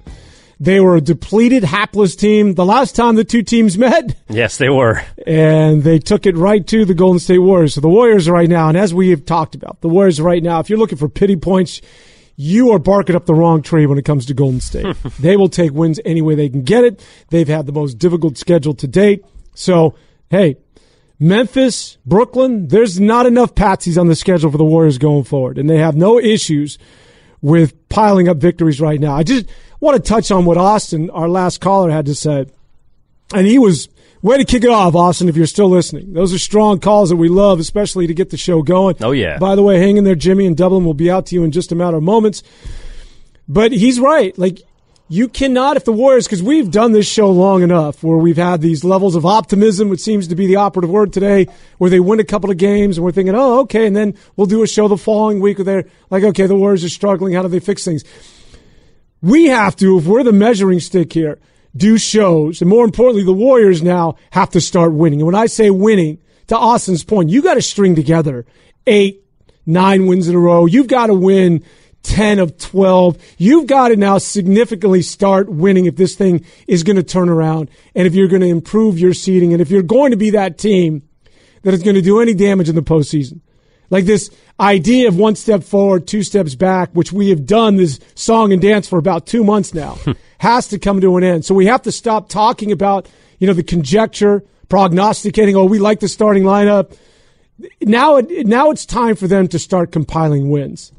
[0.59, 4.15] they were a depleted, hapless team the last time the two teams met.
[4.29, 5.01] Yes, they were.
[5.25, 7.75] And they took it right to the Golden State Warriors.
[7.75, 10.59] So the Warriors right now, and as we have talked about, the Warriors right now,
[10.59, 11.81] if you're looking for pity points,
[12.35, 14.95] you are barking up the wrong tree when it comes to Golden State.
[15.19, 17.05] they will take wins any way they can get it.
[17.29, 19.23] They've had the most difficult schedule to date.
[19.55, 19.95] So,
[20.29, 20.57] hey,
[21.19, 25.57] Memphis, Brooklyn, there's not enough patsies on the schedule for the Warriors going forward.
[25.57, 26.77] And they have no issues
[27.41, 29.15] with piling up victories right now.
[29.15, 29.45] I just
[29.79, 32.45] want to touch on what Austin, our last caller, had to say.
[33.33, 33.89] And he was
[34.21, 36.11] Way to kick it off, Austin, if you're still listening.
[36.11, 38.97] Those are strong calls that we love, especially to get the show going.
[38.99, 39.37] Oh, yeah.
[39.37, 41.51] By the way, hang in there, Jimmy and Dublin will be out to you in
[41.51, 42.43] just a matter of moments.
[43.47, 44.37] But he's right.
[44.37, 44.59] Like,
[45.09, 48.61] you cannot, if the Warriors, because we've done this show long enough where we've had
[48.61, 51.47] these levels of optimism, which seems to be the operative word today,
[51.79, 53.87] where they win a couple of games and we're thinking, oh, okay.
[53.87, 56.83] And then we'll do a show the following week where they're like, okay, the Warriors
[56.83, 57.33] are struggling.
[57.33, 58.03] How do they fix things?
[59.21, 61.39] We have to, if we're the measuring stick here,
[61.75, 62.61] do shows.
[62.61, 65.19] And more importantly, the Warriors now have to start winning.
[65.19, 66.19] And when I say winning,
[66.49, 68.45] to Austin's point, you got to string together
[68.87, 69.23] eight,
[69.65, 70.65] nine wins in a row.
[70.65, 71.63] You've got to win
[72.03, 73.17] 10 of 12.
[73.37, 77.69] You've got to now significantly start winning if this thing is going to turn around
[77.95, 80.57] and if you're going to improve your seeding and if you're going to be that
[80.57, 81.03] team
[81.63, 83.41] that is going to do any damage in the postseason.
[83.89, 87.99] Like this idea of one step forward, two steps back, which we have done this
[88.15, 89.97] song and dance for about two months now.
[90.39, 91.45] has to come to an end.
[91.45, 93.07] So we have to stop talking about,
[93.37, 96.97] you know, the conjecture, prognosticating, oh, we like the starting lineup.
[97.81, 100.93] Now, it, now it's time for them to start compiling wins.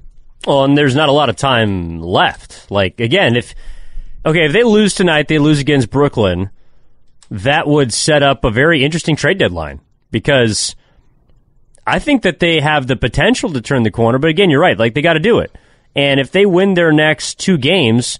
[0.47, 2.71] Well, and there's not a lot of time left.
[2.71, 3.55] Like, again, if,
[4.25, 6.51] okay, if they lose tonight, they lose against Brooklyn,
[7.31, 10.75] that would set up a very interesting trade deadline because
[11.87, 14.19] I think that they have the potential to turn the corner.
[14.19, 14.79] But again, you're right.
[14.79, 15.55] Like, they got to do it.
[15.95, 18.19] And if they win their next two games,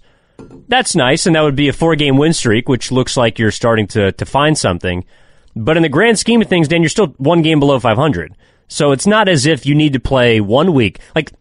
[0.67, 3.51] that's nice, and that would be a four game win streak, which looks like you're
[3.51, 5.05] starting to, to find something.
[5.55, 8.35] But in the grand scheme of things, Dan, you're still one game below 500.
[8.67, 10.99] So it's not as if you need to play one week.
[11.13, 11.33] Like,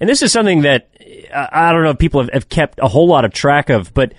[0.00, 0.90] and this is something that
[1.32, 4.14] I don't know if people have, have kept a whole lot of track of, but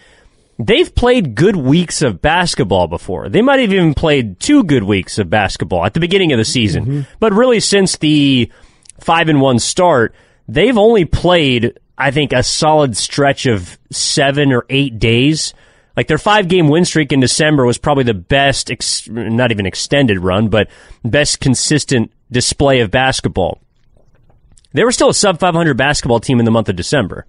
[0.60, 3.28] they've played good weeks of basketball before.
[3.28, 6.46] They might have even played two good weeks of basketball at the beginning of the
[6.46, 6.86] season.
[6.86, 7.02] Mm-hmm.
[7.20, 8.52] But really, since the
[9.00, 10.14] five and one start,
[10.48, 15.54] they've only played I think, a solid stretch of seven or eight days.
[15.96, 19.68] Like their five game win streak in December was probably the best, ex- not even
[19.68, 20.68] extended run, but
[21.04, 23.60] best consistent display of basketball.
[24.74, 27.26] They were still a sub 500 basketball team in the month of December.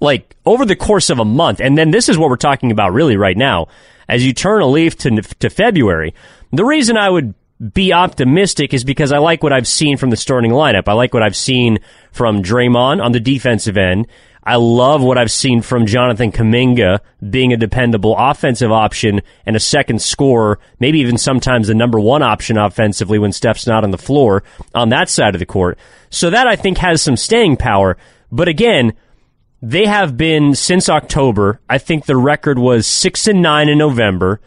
[0.00, 1.60] Like over the course of a month.
[1.60, 3.68] And then this is what we're talking about really right now.
[4.08, 6.14] As you turn a leaf to, to February,
[6.52, 7.34] the reason I would
[7.72, 10.84] be optimistic is because I like what I've seen from the starting lineup.
[10.86, 11.80] I like what I've seen
[12.12, 14.06] from Draymond on the defensive end.
[14.48, 19.60] I love what I've seen from Jonathan Kuminga being a dependable offensive option and a
[19.60, 23.98] second scorer, maybe even sometimes the number one option offensively when Steph's not on the
[23.98, 24.42] floor
[24.74, 25.78] on that side of the court.
[26.08, 27.98] So that I think has some staying power.
[28.32, 28.94] But again,
[29.60, 31.60] they have been since October.
[31.68, 34.40] I think the record was six and nine in November.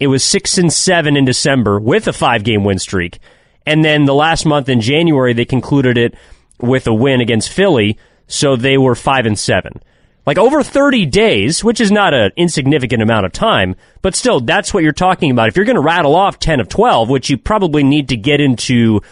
[0.00, 3.18] It was six and seven in December with a five game win streak.
[3.66, 6.14] And then the last month in January, they concluded it
[6.58, 7.98] with a win against Philly.
[8.32, 9.82] So they were five and seven.
[10.24, 14.72] Like over 30 days, which is not an insignificant amount of time, but still, that's
[14.72, 15.48] what you're talking about.
[15.48, 18.40] If you're going to rattle off 10 of 12, which you probably need to get
[18.40, 19.02] into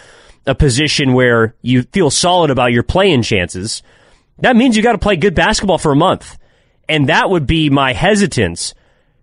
[0.46, 3.82] a position where you feel solid about your playing chances,
[4.38, 6.38] that means you got to play good basketball for a month.
[6.88, 8.72] And that would be my hesitance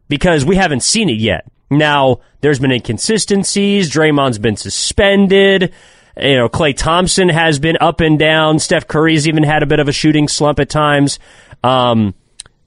[0.10, 1.49] because we haven't seen it yet.
[1.71, 3.89] Now, there's been inconsistencies.
[3.89, 5.73] Draymond's been suspended.
[6.19, 8.60] You know, Klay Thompson has been up and down.
[8.60, 11.19] Steph Curry's even had a bit of a shooting slump at times.
[11.63, 12.15] Um,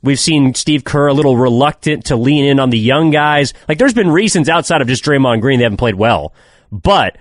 [0.02, 3.52] we've seen Steve Kerr a little reluctant to lean in on the young guys.
[3.68, 6.32] Like, there's been reasons outside of just Draymond Green they haven't played well.
[6.70, 7.18] But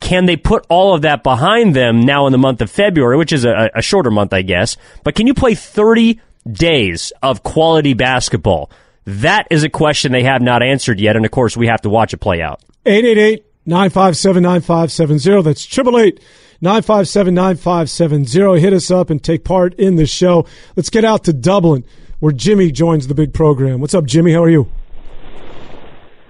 [0.00, 3.32] can they put all of that behind them now in the month of February, which
[3.32, 4.76] is a, a shorter month, I guess?
[5.04, 8.70] But can you play 30 days of quality basketball?
[9.04, 11.90] That is a question they have not answered yet, and of course, we have to
[11.90, 12.60] watch it play out.
[12.86, 15.42] 888 957 9570.
[15.42, 16.20] That's 888
[16.60, 18.60] 957 9570.
[18.60, 20.46] Hit us up and take part in the show.
[20.76, 21.84] Let's get out to Dublin,
[22.20, 23.80] where Jimmy joins the big program.
[23.80, 24.32] What's up, Jimmy?
[24.32, 24.70] How are you?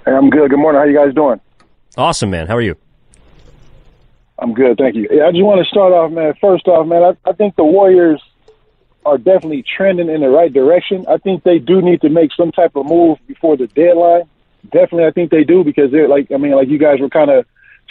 [0.04, 0.50] Hey, I'm good.
[0.50, 0.80] Good morning.
[0.80, 1.40] How you guys doing?
[1.96, 2.46] Awesome, man.
[2.46, 2.76] How are you?
[4.40, 5.04] I'm good, thank you.
[5.22, 6.32] I just want to start off, man.
[6.40, 8.22] First off, man, I, I think the Warriors
[9.04, 11.04] are definitely trending in the right direction.
[11.08, 14.22] I think they do need to make some type of move before the deadline.
[14.64, 17.30] Definitely, I think they do because they're like, I mean, like you guys were kind
[17.30, 17.46] of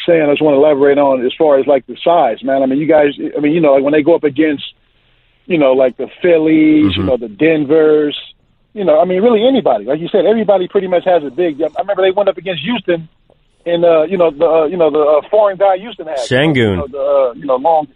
[0.05, 0.21] saying.
[0.21, 2.63] I just want to elaborate on as far as like the size, man.
[2.63, 4.65] I mean, you guys, I mean, you know, like when they go up against,
[5.45, 7.01] you know, like the Phillies, mm-hmm.
[7.01, 8.17] you know, the Denvers,
[8.73, 9.85] you know, I mean, really anybody.
[9.85, 11.61] Like you said, everybody pretty much has a big.
[11.61, 13.09] I remember they went up against Houston,
[13.65, 16.55] and uh, you know the uh, you know the uh, foreign guy Houston had, Sengun,
[16.55, 17.87] you know, the, uh, you know long.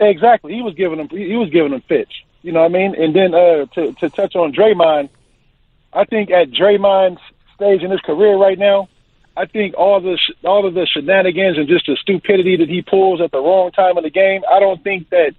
[0.00, 2.10] Exactly, he was giving them he was giving them fits.
[2.42, 2.94] You know what I mean?
[2.94, 5.08] And then uh, to to touch on Draymond,
[5.92, 7.20] I think at Draymond's
[7.54, 8.88] stage in his career right now,
[9.36, 13.20] I think all the all of the shenanigans and just the stupidity that he pulls
[13.20, 15.34] at the wrong time of the game, I don't think that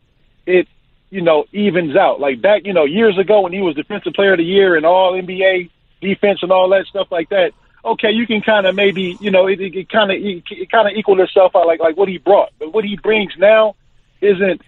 [0.46, 0.68] it
[1.10, 2.20] you know evens out.
[2.20, 4.86] Like back you know years ago when he was defensive player of the year and
[4.86, 5.70] all NBA
[6.02, 7.54] defense and all that stuff like that.
[7.86, 11.22] Okay, you can kind of maybe you know it, kind of it kind of equal
[11.22, 13.76] itself out like like what he brought, but what he brings now
[14.20, 14.62] isn't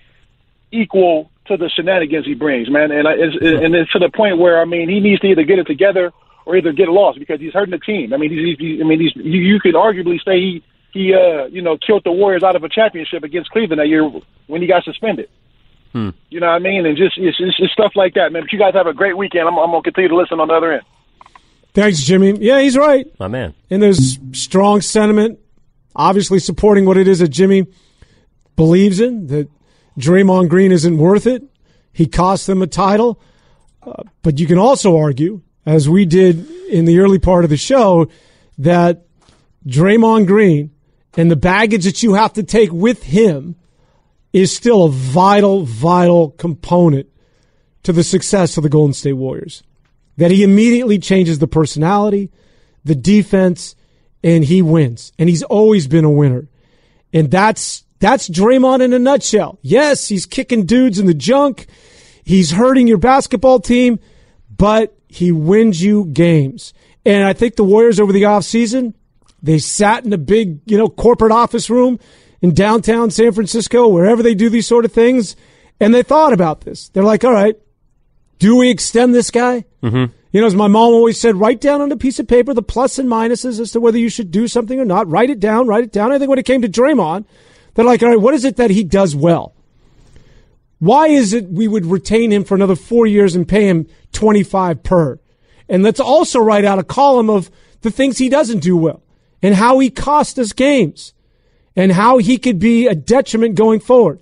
[0.72, 2.92] equal to the shenanigans he brings, man.
[2.92, 5.60] And it's, and it's to the point where I mean, he needs to either get
[5.60, 6.14] it together
[6.48, 8.14] or either get lost because he's hurting the team.
[8.14, 11.46] I mean, he's, he's I mean, he's you, you could arguably say he he uh
[11.48, 14.10] you know killed the Warriors out of a championship against Cleveland that year
[14.48, 15.30] when he got suspended.
[15.92, 16.10] Hmm.
[16.30, 16.86] You know what I mean?
[16.86, 18.44] And just it's, it's, it's stuff like that, man.
[18.44, 19.48] But you guys have a great weekend.
[19.48, 20.84] I'm, I'm gonna continue to listen on the other end.
[21.74, 22.38] Thanks, Jimmy.
[22.40, 23.06] Yeah, he's right.
[23.20, 23.54] My man.
[23.70, 25.40] And there's strong sentiment,
[25.96, 27.68] obviously supporting what it is that Jimmy
[28.56, 29.28] believes in.
[29.28, 29.50] That
[30.00, 31.44] Draymond Green isn't worth it.
[31.92, 33.20] He cost them a title.
[33.84, 37.58] Uh, but you can also argue, as we did in the early part of the
[37.58, 38.08] show,
[38.58, 39.06] that
[39.68, 40.72] Draymond Green
[41.18, 43.56] and the baggage that you have to take with him
[44.32, 47.08] is still a vital, vital component
[47.84, 49.62] to the success of the Golden State Warriors.
[50.16, 52.32] That he immediately changes the personality,
[52.86, 53.76] the defense,
[54.24, 55.12] and he wins.
[55.20, 56.48] And he's always been a winner.
[57.12, 59.60] And that's that's Draymond in a nutshell.
[59.62, 61.68] Yes, he's kicking dudes in the junk.
[62.24, 64.00] He's hurting your basketball team,
[64.56, 66.74] but he wins you games.
[67.06, 68.94] And I think the Warriors over the offseason,
[69.42, 72.00] they sat in a big, you know, corporate office room
[72.42, 75.36] in downtown San Francisco, wherever they do these sort of things,
[75.80, 76.90] and they thought about this.
[76.90, 77.56] They're like, all right,
[78.40, 79.66] do we extend this guy?
[79.82, 80.14] Mm-hmm.
[80.32, 82.62] You know, as my mom always said, write down on a piece of paper the
[82.62, 85.10] plus and minuses as to whether you should do something or not.
[85.10, 86.12] Write it down, write it down.
[86.12, 87.26] I think when it came to Draymond,
[87.74, 89.56] they're like, all right, what is it that he does well?
[90.80, 94.84] Why is it we would retain him for another four years and pay him 25
[94.84, 95.20] per?
[95.68, 97.50] And let's also write out a column of
[97.82, 99.02] the things he doesn't do well
[99.42, 101.14] and how he cost us games
[101.76, 104.22] and how he could be a detriment going forward.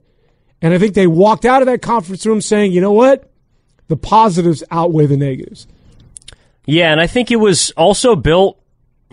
[0.62, 3.30] And I think they walked out of that conference room saying, you know what?
[3.88, 5.68] The positives outweigh the negatives.
[6.66, 8.60] Yeah, and I think it was also built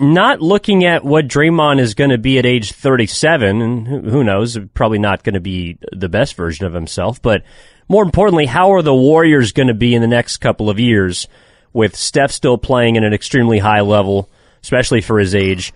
[0.03, 4.59] not looking at what Draymond is going to be at age 37, and who knows,
[4.75, 7.43] probably not going to be the best version of himself, but
[7.89, 11.29] more importantly, how are the Warriors going to be in the next couple of years
[11.73, 14.29] with Steph still playing at an extremely high level,
[14.63, 15.73] especially for his age,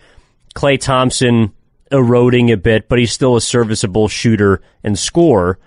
[0.54, 1.52] Klay Thompson
[1.92, 5.58] eroding a bit, but he's still a serviceable shooter and scorer.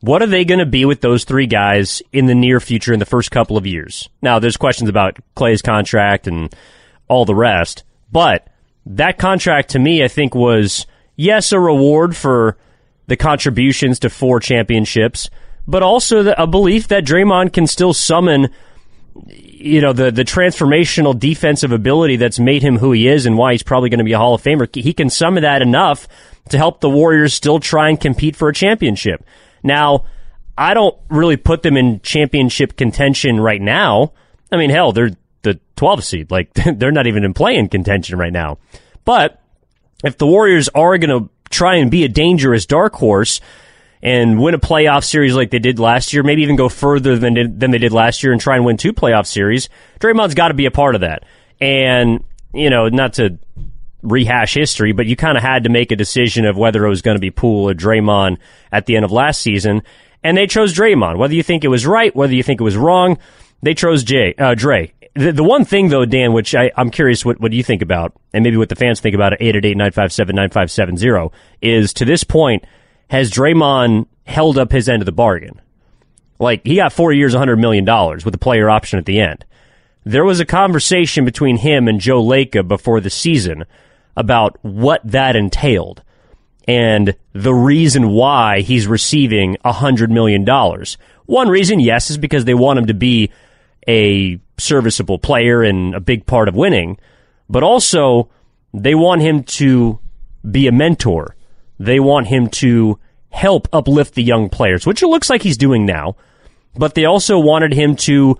[0.00, 2.98] What are they going to be with those three guys in the near future in
[2.98, 4.08] the first couple of years?
[4.22, 6.54] Now, there's questions about Klay's contract and
[7.08, 8.48] all the rest, but
[8.86, 10.86] that contract to me, I think was,
[11.16, 12.56] yes, a reward for
[13.06, 15.30] the contributions to four championships,
[15.66, 18.50] but also a belief that Draymond can still summon
[19.26, 23.52] you know the the transformational defensive ability that's made him who he is and why
[23.52, 24.74] he's probably going to be a Hall of Famer.
[24.74, 26.06] He can summon that enough
[26.50, 29.24] to help the Warriors still try and compete for a championship.
[29.62, 30.04] Now,
[30.56, 34.12] I don't really put them in championship contention right now.
[34.50, 35.10] I mean, hell, they're
[35.52, 36.30] the 12th seed.
[36.30, 38.58] Like they're not even in play-in contention right now.
[39.04, 39.42] But
[40.04, 43.40] if the Warriors are going to try and be a dangerous dark horse,
[44.02, 47.58] and win a playoff series like they did last year, maybe even go further than
[47.58, 49.68] than they did last year and try and win two playoff series,
[50.00, 51.24] Draymond's got to be a part of that.
[51.60, 52.22] And
[52.54, 53.38] you know, not to
[54.02, 57.02] rehash history, but you kind of had to make a decision of whether it was
[57.02, 58.38] going to be Poole or Draymond
[58.70, 59.82] at the end of last season,
[60.22, 61.18] and they chose Draymond.
[61.18, 63.18] Whether you think it was right, whether you think it was wrong,
[63.62, 64.92] they chose Jay uh, Dre.
[65.14, 68.12] The, the one thing though, Dan, which I, I'm curious what, what you think about,
[68.32, 72.64] and maybe what the fans think about at 888-957-9570, is to this point,
[73.10, 75.60] has Draymond held up his end of the bargain?
[76.38, 77.84] Like, he got four years, $100 million
[78.24, 79.44] with a player option at the end.
[80.04, 83.64] There was a conversation between him and Joe Lacob before the season
[84.16, 86.02] about what that entailed
[86.66, 90.44] and the reason why he's receiving $100 million.
[91.26, 93.30] One reason, yes, is because they want him to be
[93.88, 96.98] a serviceable player and a big part of winning,
[97.48, 98.28] but also
[98.74, 99.98] they want him to
[100.48, 101.34] be a mentor
[101.78, 102.98] they want him to
[103.30, 106.16] help uplift the young players, which it looks like he's doing now.
[106.74, 108.38] But they also wanted him to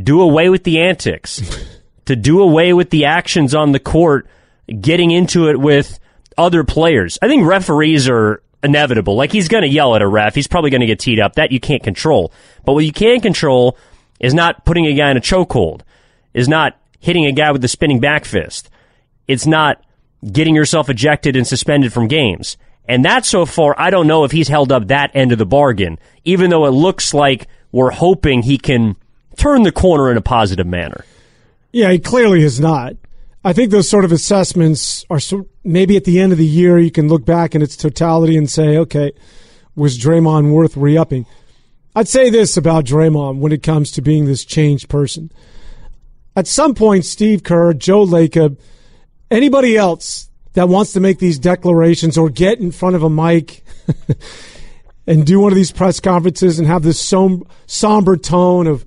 [0.00, 1.42] do away with the antics,
[2.04, 4.26] to do away with the actions on the court,
[4.80, 5.98] getting into it with
[6.36, 7.18] other players.
[7.22, 9.16] I think referees are inevitable.
[9.16, 10.34] Like he's going to yell at a ref.
[10.34, 11.34] He's probably going to get teed up.
[11.34, 12.32] That you can't control.
[12.64, 13.76] But what you can control
[14.22, 15.82] is not putting a guy in a chokehold,
[16.32, 18.70] is not hitting a guy with the spinning back fist.
[19.28, 19.84] It's not
[20.30, 22.56] getting yourself ejected and suspended from games.
[22.88, 25.46] And that so far, I don't know if he's held up that end of the
[25.46, 28.96] bargain, even though it looks like we're hoping he can
[29.36, 31.04] turn the corner in a positive manner.
[31.72, 32.94] Yeah, he clearly has not.
[33.44, 36.78] I think those sort of assessments are so, maybe at the end of the year
[36.78, 39.12] you can look back in its totality and say, okay,
[39.74, 41.26] was Draymond worth re-upping?
[41.94, 45.30] I'd say this about Draymond when it comes to being this changed person.
[46.34, 48.58] At some point, Steve Kerr, Joe Lacob,
[49.30, 53.64] anybody else that wants to make these declarations or get in front of a mic
[55.06, 58.84] and do one of these press conferences and have this som- somber tone of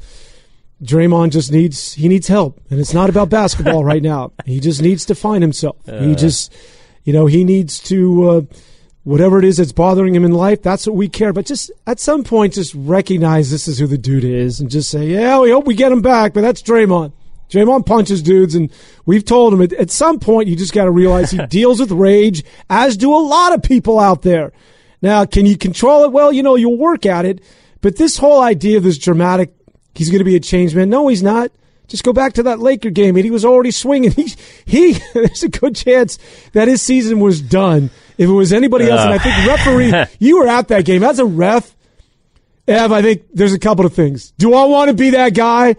[0.83, 4.31] Draymond just needs he needs help and it's not about basketball right now.
[4.45, 5.77] He just needs to find himself.
[5.87, 5.99] Uh.
[5.99, 6.53] He just
[7.03, 8.41] you know, he needs to uh,
[9.05, 11.31] whatever it is that's bothering him in life, that's what we care.
[11.31, 14.89] But just at some point just recognize this is who the dude is and just
[14.89, 17.13] say, "Yeah, we hope we get him back, but that's Draymond."
[17.49, 18.71] Draymond punches dudes, and
[19.05, 21.91] we've told him at, at some point you just got to realize he deals with
[21.91, 24.51] rage, as do a lot of people out there.
[25.01, 26.11] Now, can you control it?
[26.11, 27.41] Well, you know, you'll work at it.
[27.81, 29.53] But this whole idea of this dramatic,
[29.93, 30.89] he's going to be a change man.
[30.89, 31.51] No, he's not.
[31.87, 34.13] Just go back to that Laker game, and he was already swinging.
[34.65, 36.17] He, he, there's a good chance
[36.53, 39.01] that his season was done if it was anybody else.
[39.01, 39.03] Uh.
[39.05, 41.75] And I think referee, you were at that game as a ref.
[42.67, 44.31] Ev, I think there's a couple of things.
[44.31, 45.75] Do I want to be that guy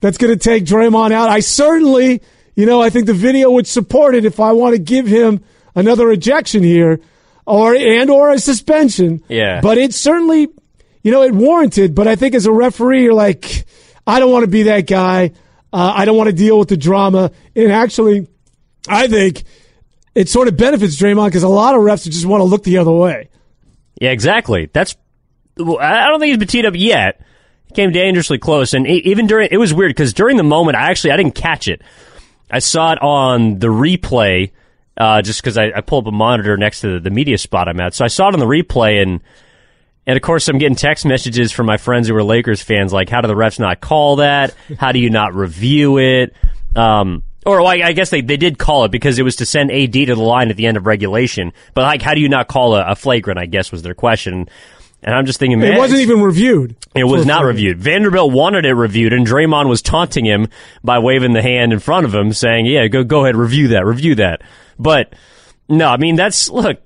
[0.00, 1.28] that's going to take Draymond out.
[1.28, 2.22] I certainly,
[2.54, 5.44] you know, I think the video would support it if I want to give him
[5.74, 7.00] another ejection here
[7.46, 9.22] or and or a suspension.
[9.28, 9.60] Yeah.
[9.60, 10.48] But it certainly,
[11.02, 13.66] you know, it warranted, but I think as a referee you're like
[14.06, 15.32] I don't want to be that guy.
[15.72, 17.30] Uh, I don't want to deal with the drama.
[17.54, 18.28] And actually,
[18.88, 19.44] I think
[20.14, 22.78] it sort of benefits Draymond because a lot of refs just want to look the
[22.78, 23.28] other way.
[24.00, 24.68] Yeah, exactly.
[24.72, 24.96] That's
[25.58, 27.20] I don't think he's been teed up yet
[27.66, 28.74] He came dangerously close.
[28.74, 31.68] And even during, it was weird because during the moment, I actually, I didn't catch
[31.68, 31.82] it.
[32.50, 34.50] I saw it on the replay,
[34.96, 37.68] uh, just because I, I pulled up a monitor next to the, the, media spot
[37.68, 37.94] I'm at.
[37.94, 39.20] So I saw it on the replay and,
[40.10, 43.08] and of course I'm getting text messages from my friends who were Lakers fans like,
[43.08, 44.56] how do the refs not call that?
[44.76, 46.34] How do you not review it?
[46.74, 49.46] Um, or well, I, I guess they, they did call it because it was to
[49.46, 51.52] send AD to the line at the end of regulation.
[51.74, 53.38] But like, how do you not call a, a flagrant?
[53.38, 54.48] I guess was their question.
[55.00, 56.74] And I'm just thinking, man, it wasn't even reviewed.
[56.92, 57.78] It was not reviewed.
[57.78, 60.48] Vanderbilt wanted it reviewed, and Draymond was taunting him
[60.82, 63.86] by waving the hand in front of him, saying, "Yeah, go go ahead, review that,
[63.86, 64.42] review that."
[64.76, 65.14] But
[65.68, 66.82] no, I mean that's look,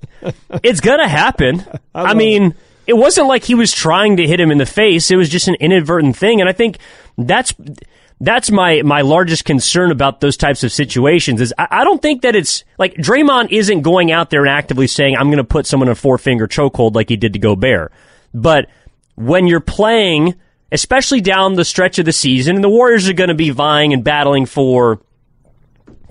[0.62, 1.64] it's gonna happen.
[1.94, 2.56] I, I mean, it
[2.92, 5.10] wasn't like he was trying to hit him in the face.
[5.10, 6.78] It was just an inadvertent thing, and I think
[7.16, 7.54] that's
[8.20, 12.22] that's my my largest concern about those types of situations is I, I, don't think
[12.22, 15.66] that it's like Draymond isn't going out there and actively saying I'm going to put
[15.66, 17.92] someone in a four finger chokehold like he did to Gobert.
[18.32, 18.68] But
[19.16, 20.34] when you're playing,
[20.70, 23.92] especially down the stretch of the season, and the Warriors are going to be vying
[23.92, 25.00] and battling for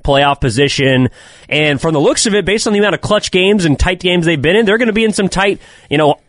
[0.04, 1.10] playoff position.
[1.50, 4.00] And from the looks of it, based on the amount of clutch games and tight
[4.00, 6.20] games they've been in, they're going to be in some tight, you know,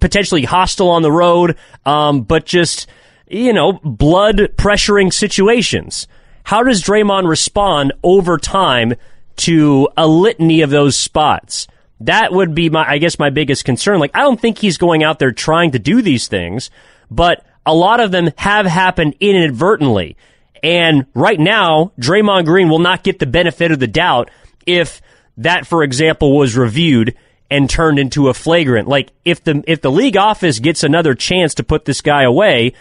[0.00, 2.86] potentially hostile on the road, um, but just,
[3.26, 6.06] you know, blood pressuring situations.
[6.44, 8.94] How does Draymond respond over time
[9.36, 11.68] to a litany of those spots?
[12.00, 14.00] That would be my, I guess, my biggest concern.
[14.00, 16.70] Like, I don't think he's going out there trying to do these things,
[17.10, 20.16] but a lot of them have happened inadvertently.
[20.62, 24.30] And right now, Draymond Green will not get the benefit of the doubt
[24.66, 25.00] if
[25.36, 27.14] that, for example, was reviewed
[27.50, 28.88] and turned into a flagrant.
[28.88, 32.74] Like if the if the league office gets another chance to put this guy away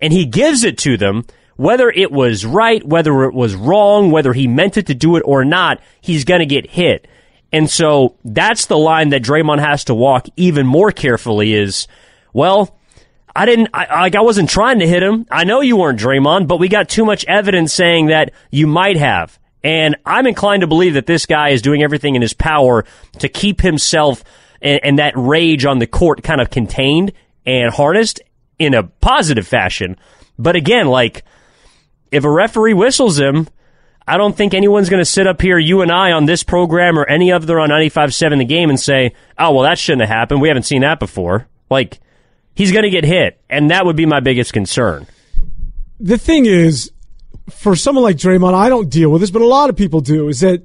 [0.00, 1.24] and he gives it to them,
[1.56, 5.22] whether it was right, whether it was wrong, whether he meant it to do it
[5.24, 7.06] or not, he's going to get hit.
[7.52, 11.86] And so that's the line that Draymond has to walk even more carefully is,
[12.32, 12.76] well,
[13.36, 15.26] I didn't, I, like, I wasn't trying to hit him.
[15.30, 18.96] I know you weren't Draymond, but we got too much evidence saying that you might
[18.96, 19.38] have.
[19.64, 22.84] And I'm inclined to believe that this guy is doing everything in his power
[23.18, 24.22] to keep himself
[24.60, 27.12] and, and that rage on the court kind of contained
[27.46, 28.20] and harnessed
[28.58, 29.96] in a positive fashion.
[30.38, 31.24] But again, like,
[32.10, 33.48] if a referee whistles him,
[34.06, 36.98] I don't think anyone's going to sit up here, you and I, on this program
[36.98, 40.42] or any other on 95.7 the game and say, oh, well, that shouldn't have happened.
[40.42, 41.48] We haven't seen that before.
[41.70, 42.00] Like,
[42.54, 45.06] he's going to get hit, and that would be my biggest concern.
[45.98, 46.90] The thing is,
[47.50, 50.28] for someone like Draymond, I don't deal with this, but a lot of people do,
[50.28, 50.62] is that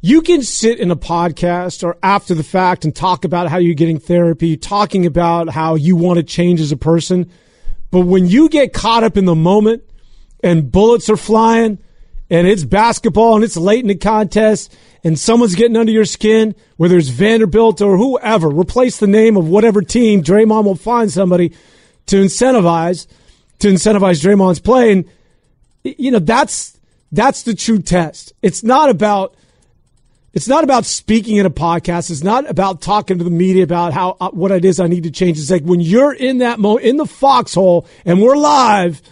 [0.00, 3.74] you can sit in a podcast or after the fact and talk about how you're
[3.74, 7.30] getting therapy, talking about how you want to change as a person.
[7.90, 9.84] But when you get caught up in the moment
[10.42, 11.78] and bullets are flying
[12.30, 14.74] and it's basketball and it's late in the contest
[15.04, 19.46] and someone's getting under your skin, whether it's Vanderbilt or whoever, replace the name of
[19.46, 21.54] whatever team, Draymond will find somebody
[22.06, 23.06] to incentivize,
[23.60, 24.90] to incentivize Draymond's play.
[24.90, 25.04] And,
[25.84, 26.78] you know, that's,
[27.10, 28.32] that's the true test.
[28.42, 29.34] It's not about,
[30.32, 32.10] it's not about speaking in a podcast.
[32.10, 35.02] It's not about talking to the media about how, uh, what it is I need
[35.02, 35.38] to change.
[35.38, 39.02] It's like when you're in that mo, in the foxhole and we're live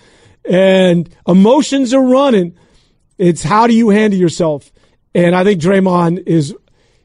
[0.45, 2.57] and emotions are running,
[3.19, 4.73] it's how do you handle yourself?
[5.15, 6.55] And I think Draymond is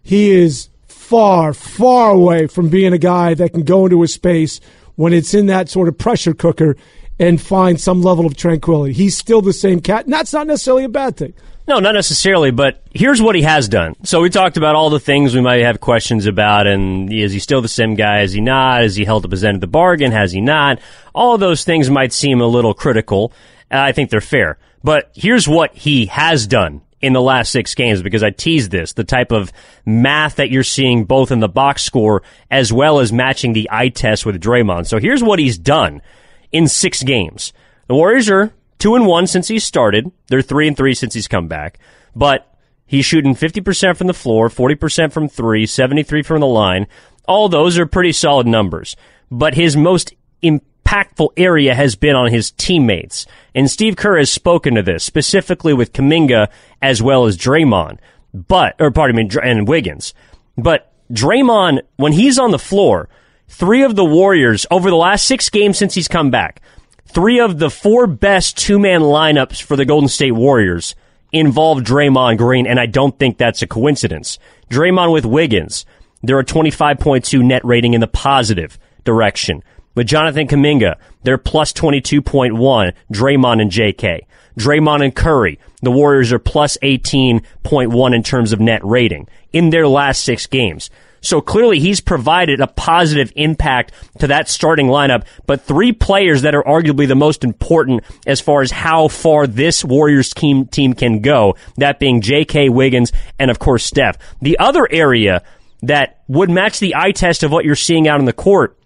[0.02, 4.62] he is far, far away from being a guy that can go into a space
[4.96, 6.78] when it's in that sort of pressure cooker
[7.20, 8.94] and find some level of tranquility.
[8.94, 11.34] He's still the same cat, and that's not necessarily a bad thing.
[11.68, 13.96] No, not necessarily, but here's what he has done.
[14.04, 17.40] So we talked about all the things we might have questions about, and is he
[17.40, 18.22] still the same guy?
[18.22, 18.84] Is he not?
[18.84, 20.12] Is he held up his end of the bargain?
[20.12, 20.80] Has he not?
[21.16, 23.34] All those things might seem a little critical.
[23.72, 24.60] I think they're fair.
[24.84, 28.94] But here's what he has done in the last six games because I teased this,
[28.94, 29.52] the type of
[29.86, 33.90] math that you're seeing both in the box score as well as matching the eye
[33.90, 34.86] test with Draymond.
[34.86, 36.04] So here's what he's done
[36.52, 37.54] in six games.
[37.88, 40.12] The Warriors are two and one since he started.
[40.28, 41.80] They're three and three since he's come back,
[42.16, 46.88] but he's shooting 50% from the floor, 40% from three, 73 from the line.
[47.28, 48.96] All those are pretty solid numbers,
[49.32, 53.26] but his most impactful area has been on his teammates.
[53.54, 56.50] And Steve Kerr has spoken to this, specifically with Kuminga
[56.82, 57.98] as well as Draymond.
[58.34, 60.14] But, or pardon me, and Wiggins.
[60.58, 63.10] But Draymond, when he's on the floor,
[63.48, 66.62] three of the Warriors over the last six games since he's come back,
[67.08, 70.96] three of the four best two man lineups for the Golden State Warriors
[71.32, 74.40] involve Draymond Green, and I don't think that's a coincidence.
[74.70, 75.86] Draymond with Wiggins,
[76.24, 79.64] they're a 25.2 net rating in the positive direction.
[79.96, 84.22] With Jonathan Kuminga, they're plus 22.1, Draymond and JK.
[84.58, 89.88] Draymond and Curry, the Warriors are plus 18.1 in terms of net rating in their
[89.88, 90.90] last six games.
[91.26, 96.56] So clearly he's provided a positive impact to that starting lineup, but three players that
[96.56, 101.22] are arguably the most important as far as how far this Warriors team, team can
[101.22, 102.70] go, that being J.K.
[102.70, 104.18] Wiggins and of course Steph.
[104.42, 105.44] The other area
[105.82, 108.78] that would match the eye test of what you're seeing out on the court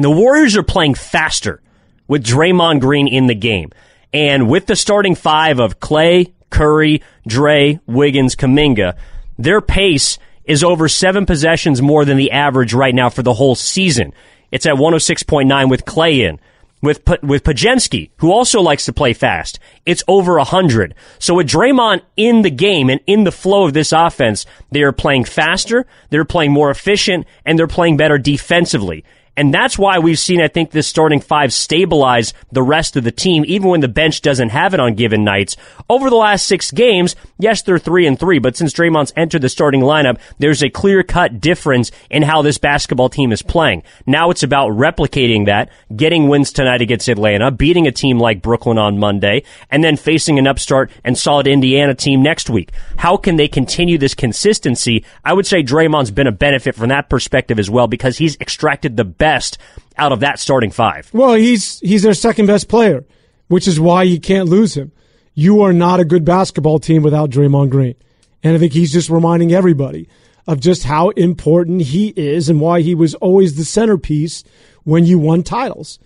[0.00, 1.60] the Warriors are playing faster
[2.08, 3.70] with Draymond Green in the game.
[4.14, 8.96] And with the starting five of Klay, Curry, Dre, Wiggins, Kuminga,
[9.38, 10.18] their pace
[10.50, 14.12] is over seven possessions more than the average right now for the whole season.
[14.50, 16.40] It's at 106.9 with Klay in.
[16.82, 20.94] With, with Podziemski, who also likes to play fast, it's over 100.
[21.20, 24.90] So with Draymond in the game and in the flow of this offense, they are
[24.90, 29.04] playing faster, they're playing more efficient, and they're playing better defensively.
[29.36, 33.12] And that's why we've seen, I think, this starting five stabilize the rest of the
[33.12, 35.56] team, even when the bench doesn't have it on given nights.
[35.88, 39.48] Over the last six games, Yes, they're three and three, but since Draymond's entered the
[39.48, 43.82] starting lineup, there's a clear cut difference in how this basketball team is playing.
[44.06, 48.76] Now it's about replicating that, getting wins tonight against Atlanta, beating a team like Brooklyn
[48.76, 52.72] on Monday, and then facing an upstart and solid Indiana team next week.
[52.98, 55.04] How can they continue this consistency?
[55.24, 58.96] I would say Draymond's been a benefit from that perspective as well because he's extracted
[58.96, 59.56] the best
[59.96, 61.08] out of that starting five.
[61.12, 63.04] Well, he's he's their second best player,
[63.48, 64.92] which is why you can't lose him
[65.40, 67.94] you are not a good basketball team without Draymond Green.
[68.42, 70.06] And I think he's just reminding everybody
[70.46, 74.44] of just how important he is and why he was always the centerpiece
[74.84, 75.98] when you won titles.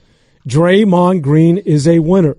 [0.47, 2.37] Draymond Green is a winner.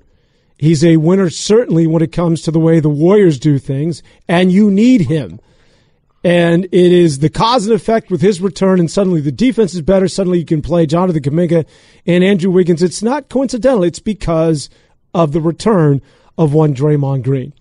[0.57, 4.49] He's a winner certainly when it comes to the way the Warriors do things, and
[4.49, 5.41] you need him.
[6.23, 9.81] And it is the cause and effect with his return, and suddenly the defense is
[9.81, 10.07] better.
[10.07, 11.65] Suddenly you can play Jonathan Kuminga
[12.05, 12.81] and Andrew Wiggins.
[12.81, 13.83] It's not coincidental.
[13.83, 14.69] It's because
[15.13, 16.01] of the return
[16.37, 17.53] of one Draymond Green.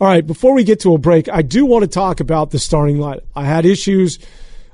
[0.00, 2.58] All right, before we get to a break, I do want to talk about the
[2.58, 3.22] starting lineup.
[3.36, 4.18] I had issues.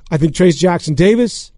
[0.09, 1.51] I think Trayce Jackson Davis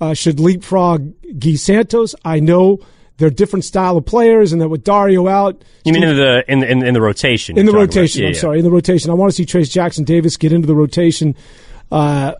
[0.00, 2.16] uh, should leapfrog Gui Santos.
[2.24, 2.80] I know
[3.18, 6.64] they're different style of players, and that with Dario out, you mean in the in
[6.64, 7.56] in, in the rotation?
[7.56, 8.40] In the rotation, yeah, I'm yeah.
[8.40, 9.10] sorry, in the rotation.
[9.12, 11.36] I want to see Trayce Jackson Davis get into the rotation
[11.92, 12.34] uh,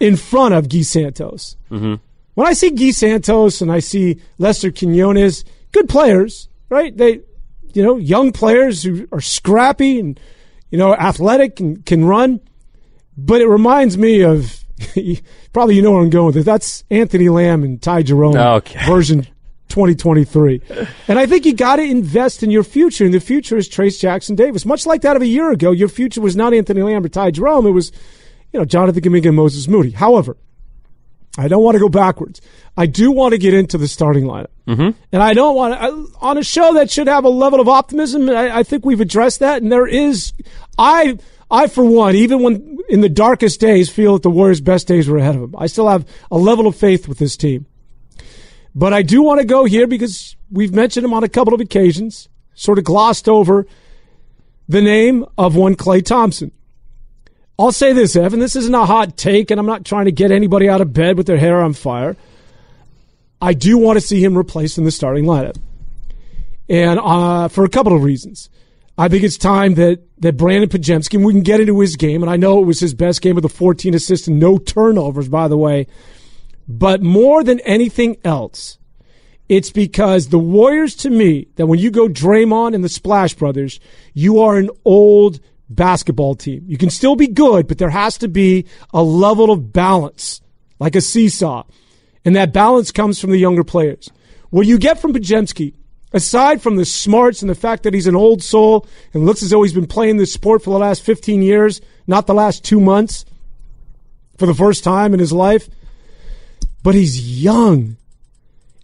[0.00, 1.56] in front of Gui Santos.
[1.70, 1.96] Mm-hmm.
[2.34, 6.96] When I see Gui Santos and I see Lester Quinones, good players, right?
[6.96, 7.20] They
[7.74, 10.18] you know, young players who are scrappy and,
[10.70, 12.40] you know, athletic and can run.
[13.16, 14.64] But it reminds me of,
[15.52, 16.44] probably you know where I'm going with it.
[16.44, 18.84] That's Anthony Lamb and Ty Jerome oh, okay.
[18.86, 19.26] version
[19.68, 20.60] 2023.
[21.08, 23.98] and I think you got to invest in your future, and the future is Trayce
[23.98, 24.66] Jackson Davis.
[24.66, 27.32] Much like that of a year ago, your future was not Anthony Lamb or Ty
[27.32, 27.66] Jerome.
[27.66, 27.90] It was,
[28.52, 29.90] you know, Jonathan Kuminga and Moses Moody.
[29.90, 30.36] However,
[31.38, 32.40] I don't want to go backwards.
[32.76, 34.48] I do want to get into the starting lineup.
[34.66, 34.90] Mm-hmm.
[35.12, 38.28] And I don't want to, on a show that should have a level of optimism,
[38.28, 39.62] I, I, think we've addressed that.
[39.62, 40.34] And there is,
[40.78, 41.18] I,
[41.50, 45.08] I, for one, even when in the darkest days, feel that the Warriors' best days
[45.08, 45.54] were ahead of them.
[45.56, 47.66] I still have a level of faith with this team.
[48.74, 51.60] But I do want to go here because we've mentioned him on a couple of
[51.60, 53.66] occasions, sort of glossed over
[54.68, 56.52] the name of one Klay Thompson.
[57.62, 58.40] I'll say this, Evan.
[58.40, 61.16] This isn't a hot take, and I'm not trying to get anybody out of bed
[61.16, 62.16] with their hair on fire.
[63.40, 65.56] I do want to see him replaced in the starting lineup,
[66.68, 68.50] and uh, for a couple of reasons.
[68.98, 72.30] I think it's time that that Brandon Podziemski, we can get into his game, and
[72.30, 75.46] I know it was his best game with the 14 assists and no turnovers, by
[75.46, 75.86] the way.
[76.66, 78.76] But more than anything else,
[79.48, 83.78] it's because the Warriors, to me, that when you go Draymond and the Splash Brothers,
[84.14, 85.38] you are an old
[85.74, 86.64] basketball team.
[86.66, 90.40] You can still be good, but there has to be a level of balance,
[90.78, 91.64] like a seesaw.
[92.24, 94.10] And that balance comes from the younger players.
[94.50, 95.74] What you get from Podziemski,
[96.12, 99.50] aside from the smarts and the fact that he's an old soul and looks as
[99.50, 102.80] though he's been playing this sport for the last 15 years, not the last two
[102.80, 103.24] months,
[104.36, 105.68] for the first time in his life,
[106.82, 107.96] but he's young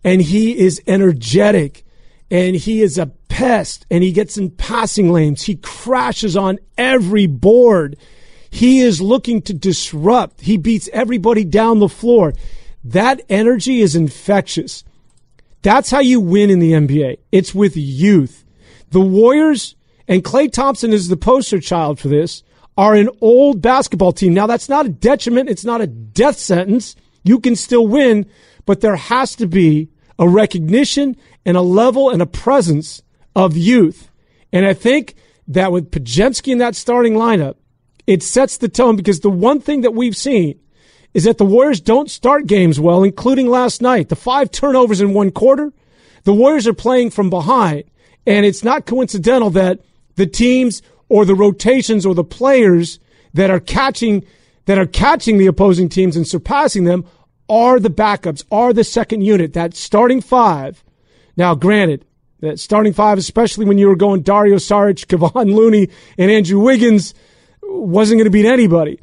[0.04, 1.84] and he is energetic
[2.30, 5.42] and he is a pest and he gets in passing lanes.
[5.42, 7.96] He crashes on every board.
[8.50, 10.40] He is looking to disrupt.
[10.40, 12.34] He beats everybody down the floor.
[12.84, 14.84] That energy is infectious.
[15.62, 17.18] That's how you win in the NBA.
[17.32, 18.44] It's with youth.
[18.90, 19.74] The Warriors,
[20.06, 22.42] and Klay Thompson is the poster child for this,
[22.76, 24.32] are an old basketball team.
[24.32, 25.50] Now, that's not a detriment.
[25.50, 26.94] It's not a death sentence.
[27.24, 28.26] You can still win,
[28.64, 33.02] but there has to be a recognition and a level and a presence
[33.34, 34.10] of youth.
[34.52, 35.14] And I think
[35.48, 37.56] that with Podziemski in that starting lineup,
[38.06, 40.58] it sets the tone because the one thing that we've seen
[41.14, 44.08] is that the Warriors don't start games well, including last night.
[44.08, 45.72] The five turnovers in one quarter,
[46.24, 47.84] the Warriors are playing from behind.
[48.26, 49.80] And it's not coincidental that
[50.16, 52.98] the teams or the rotations or the players
[53.34, 54.24] that are catching
[54.66, 57.06] that are catching the opposing teams and surpassing them
[57.48, 60.84] are the backups, are the second unit, that starting five.
[61.36, 62.04] Now, granted,
[62.40, 67.14] that starting five, especially when you were going Dario Saric, Kevon Looney, and Andrew Wiggins,
[67.62, 69.00] wasn't going to beat anybody.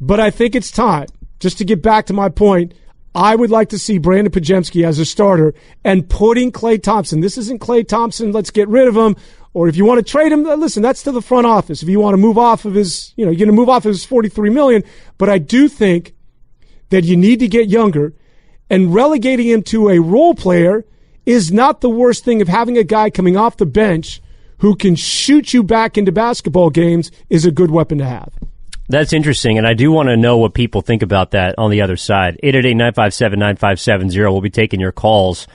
[0.00, 1.08] But I think it's time,
[1.38, 2.74] just to get back to my point,
[3.14, 5.52] I would like to see Brandon Podziemski as a starter
[5.84, 7.20] and putting Klay Thompson.
[7.20, 9.16] This isn't Klay Thompson, let's get rid of him.
[9.52, 11.82] Or if you want to trade him, listen, that's to the front office.
[11.82, 13.84] If you want to move off of his, you know, you're going to move off
[13.84, 14.84] of his 43 million.
[15.18, 16.14] But I do think
[16.90, 18.12] that you need to get younger
[18.68, 20.84] and relegating him to a role player
[21.26, 24.20] is not the worst thing of having a guy coming off the bench
[24.58, 28.32] who can shoot you back into basketball games is a good weapon to have.
[28.88, 31.80] That's interesting, and I do want to know what people think about that on the
[31.80, 32.38] other side.
[32.42, 34.16] 888-957-9570.
[34.30, 35.46] We'll be taking your calls.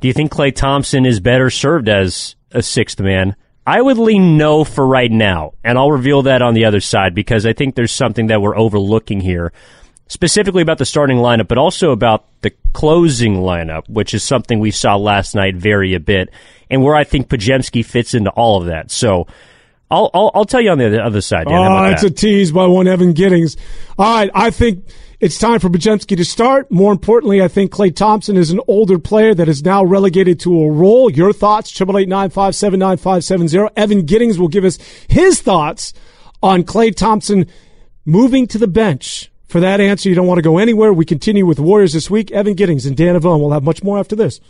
[0.00, 4.36] Do you think Klay Thompson is better served as a sixth man I would lean
[4.36, 7.74] no for right now, and I'll reveal that on the other side because I think
[7.76, 9.52] there's something that we're overlooking here,
[10.08, 14.70] specifically about the starting lineup, but also about the closing lineup, which is something we
[14.70, 16.28] saw last night vary a bit,
[16.70, 18.90] and where I think Podziemski fits into all of that.
[18.90, 19.26] So.
[19.90, 21.48] I'll, I'll, I'll tell you on the other side.
[21.48, 21.70] Dan.
[21.70, 23.58] Oh, it's a tease by one Evan Giddings.
[23.98, 24.86] All right, I think
[25.20, 26.70] it's time for Podziemski to start.
[26.70, 30.62] More importantly, I think Klay Thompson is an older player that is now relegated to
[30.62, 31.10] a role.
[31.10, 33.68] Your thoughts, triple eight nine five seven nine five seven zero.
[33.76, 34.78] Evan Giddings will give us
[35.08, 35.92] his thoughts
[36.42, 37.46] on Klay Thompson
[38.06, 39.30] moving to the bench.
[39.52, 40.94] For that answer, you don't want to go anywhere.
[40.94, 42.30] We continue with Warriors this week.
[42.30, 44.40] Evan Giddings and Dan Devone will have much more after this.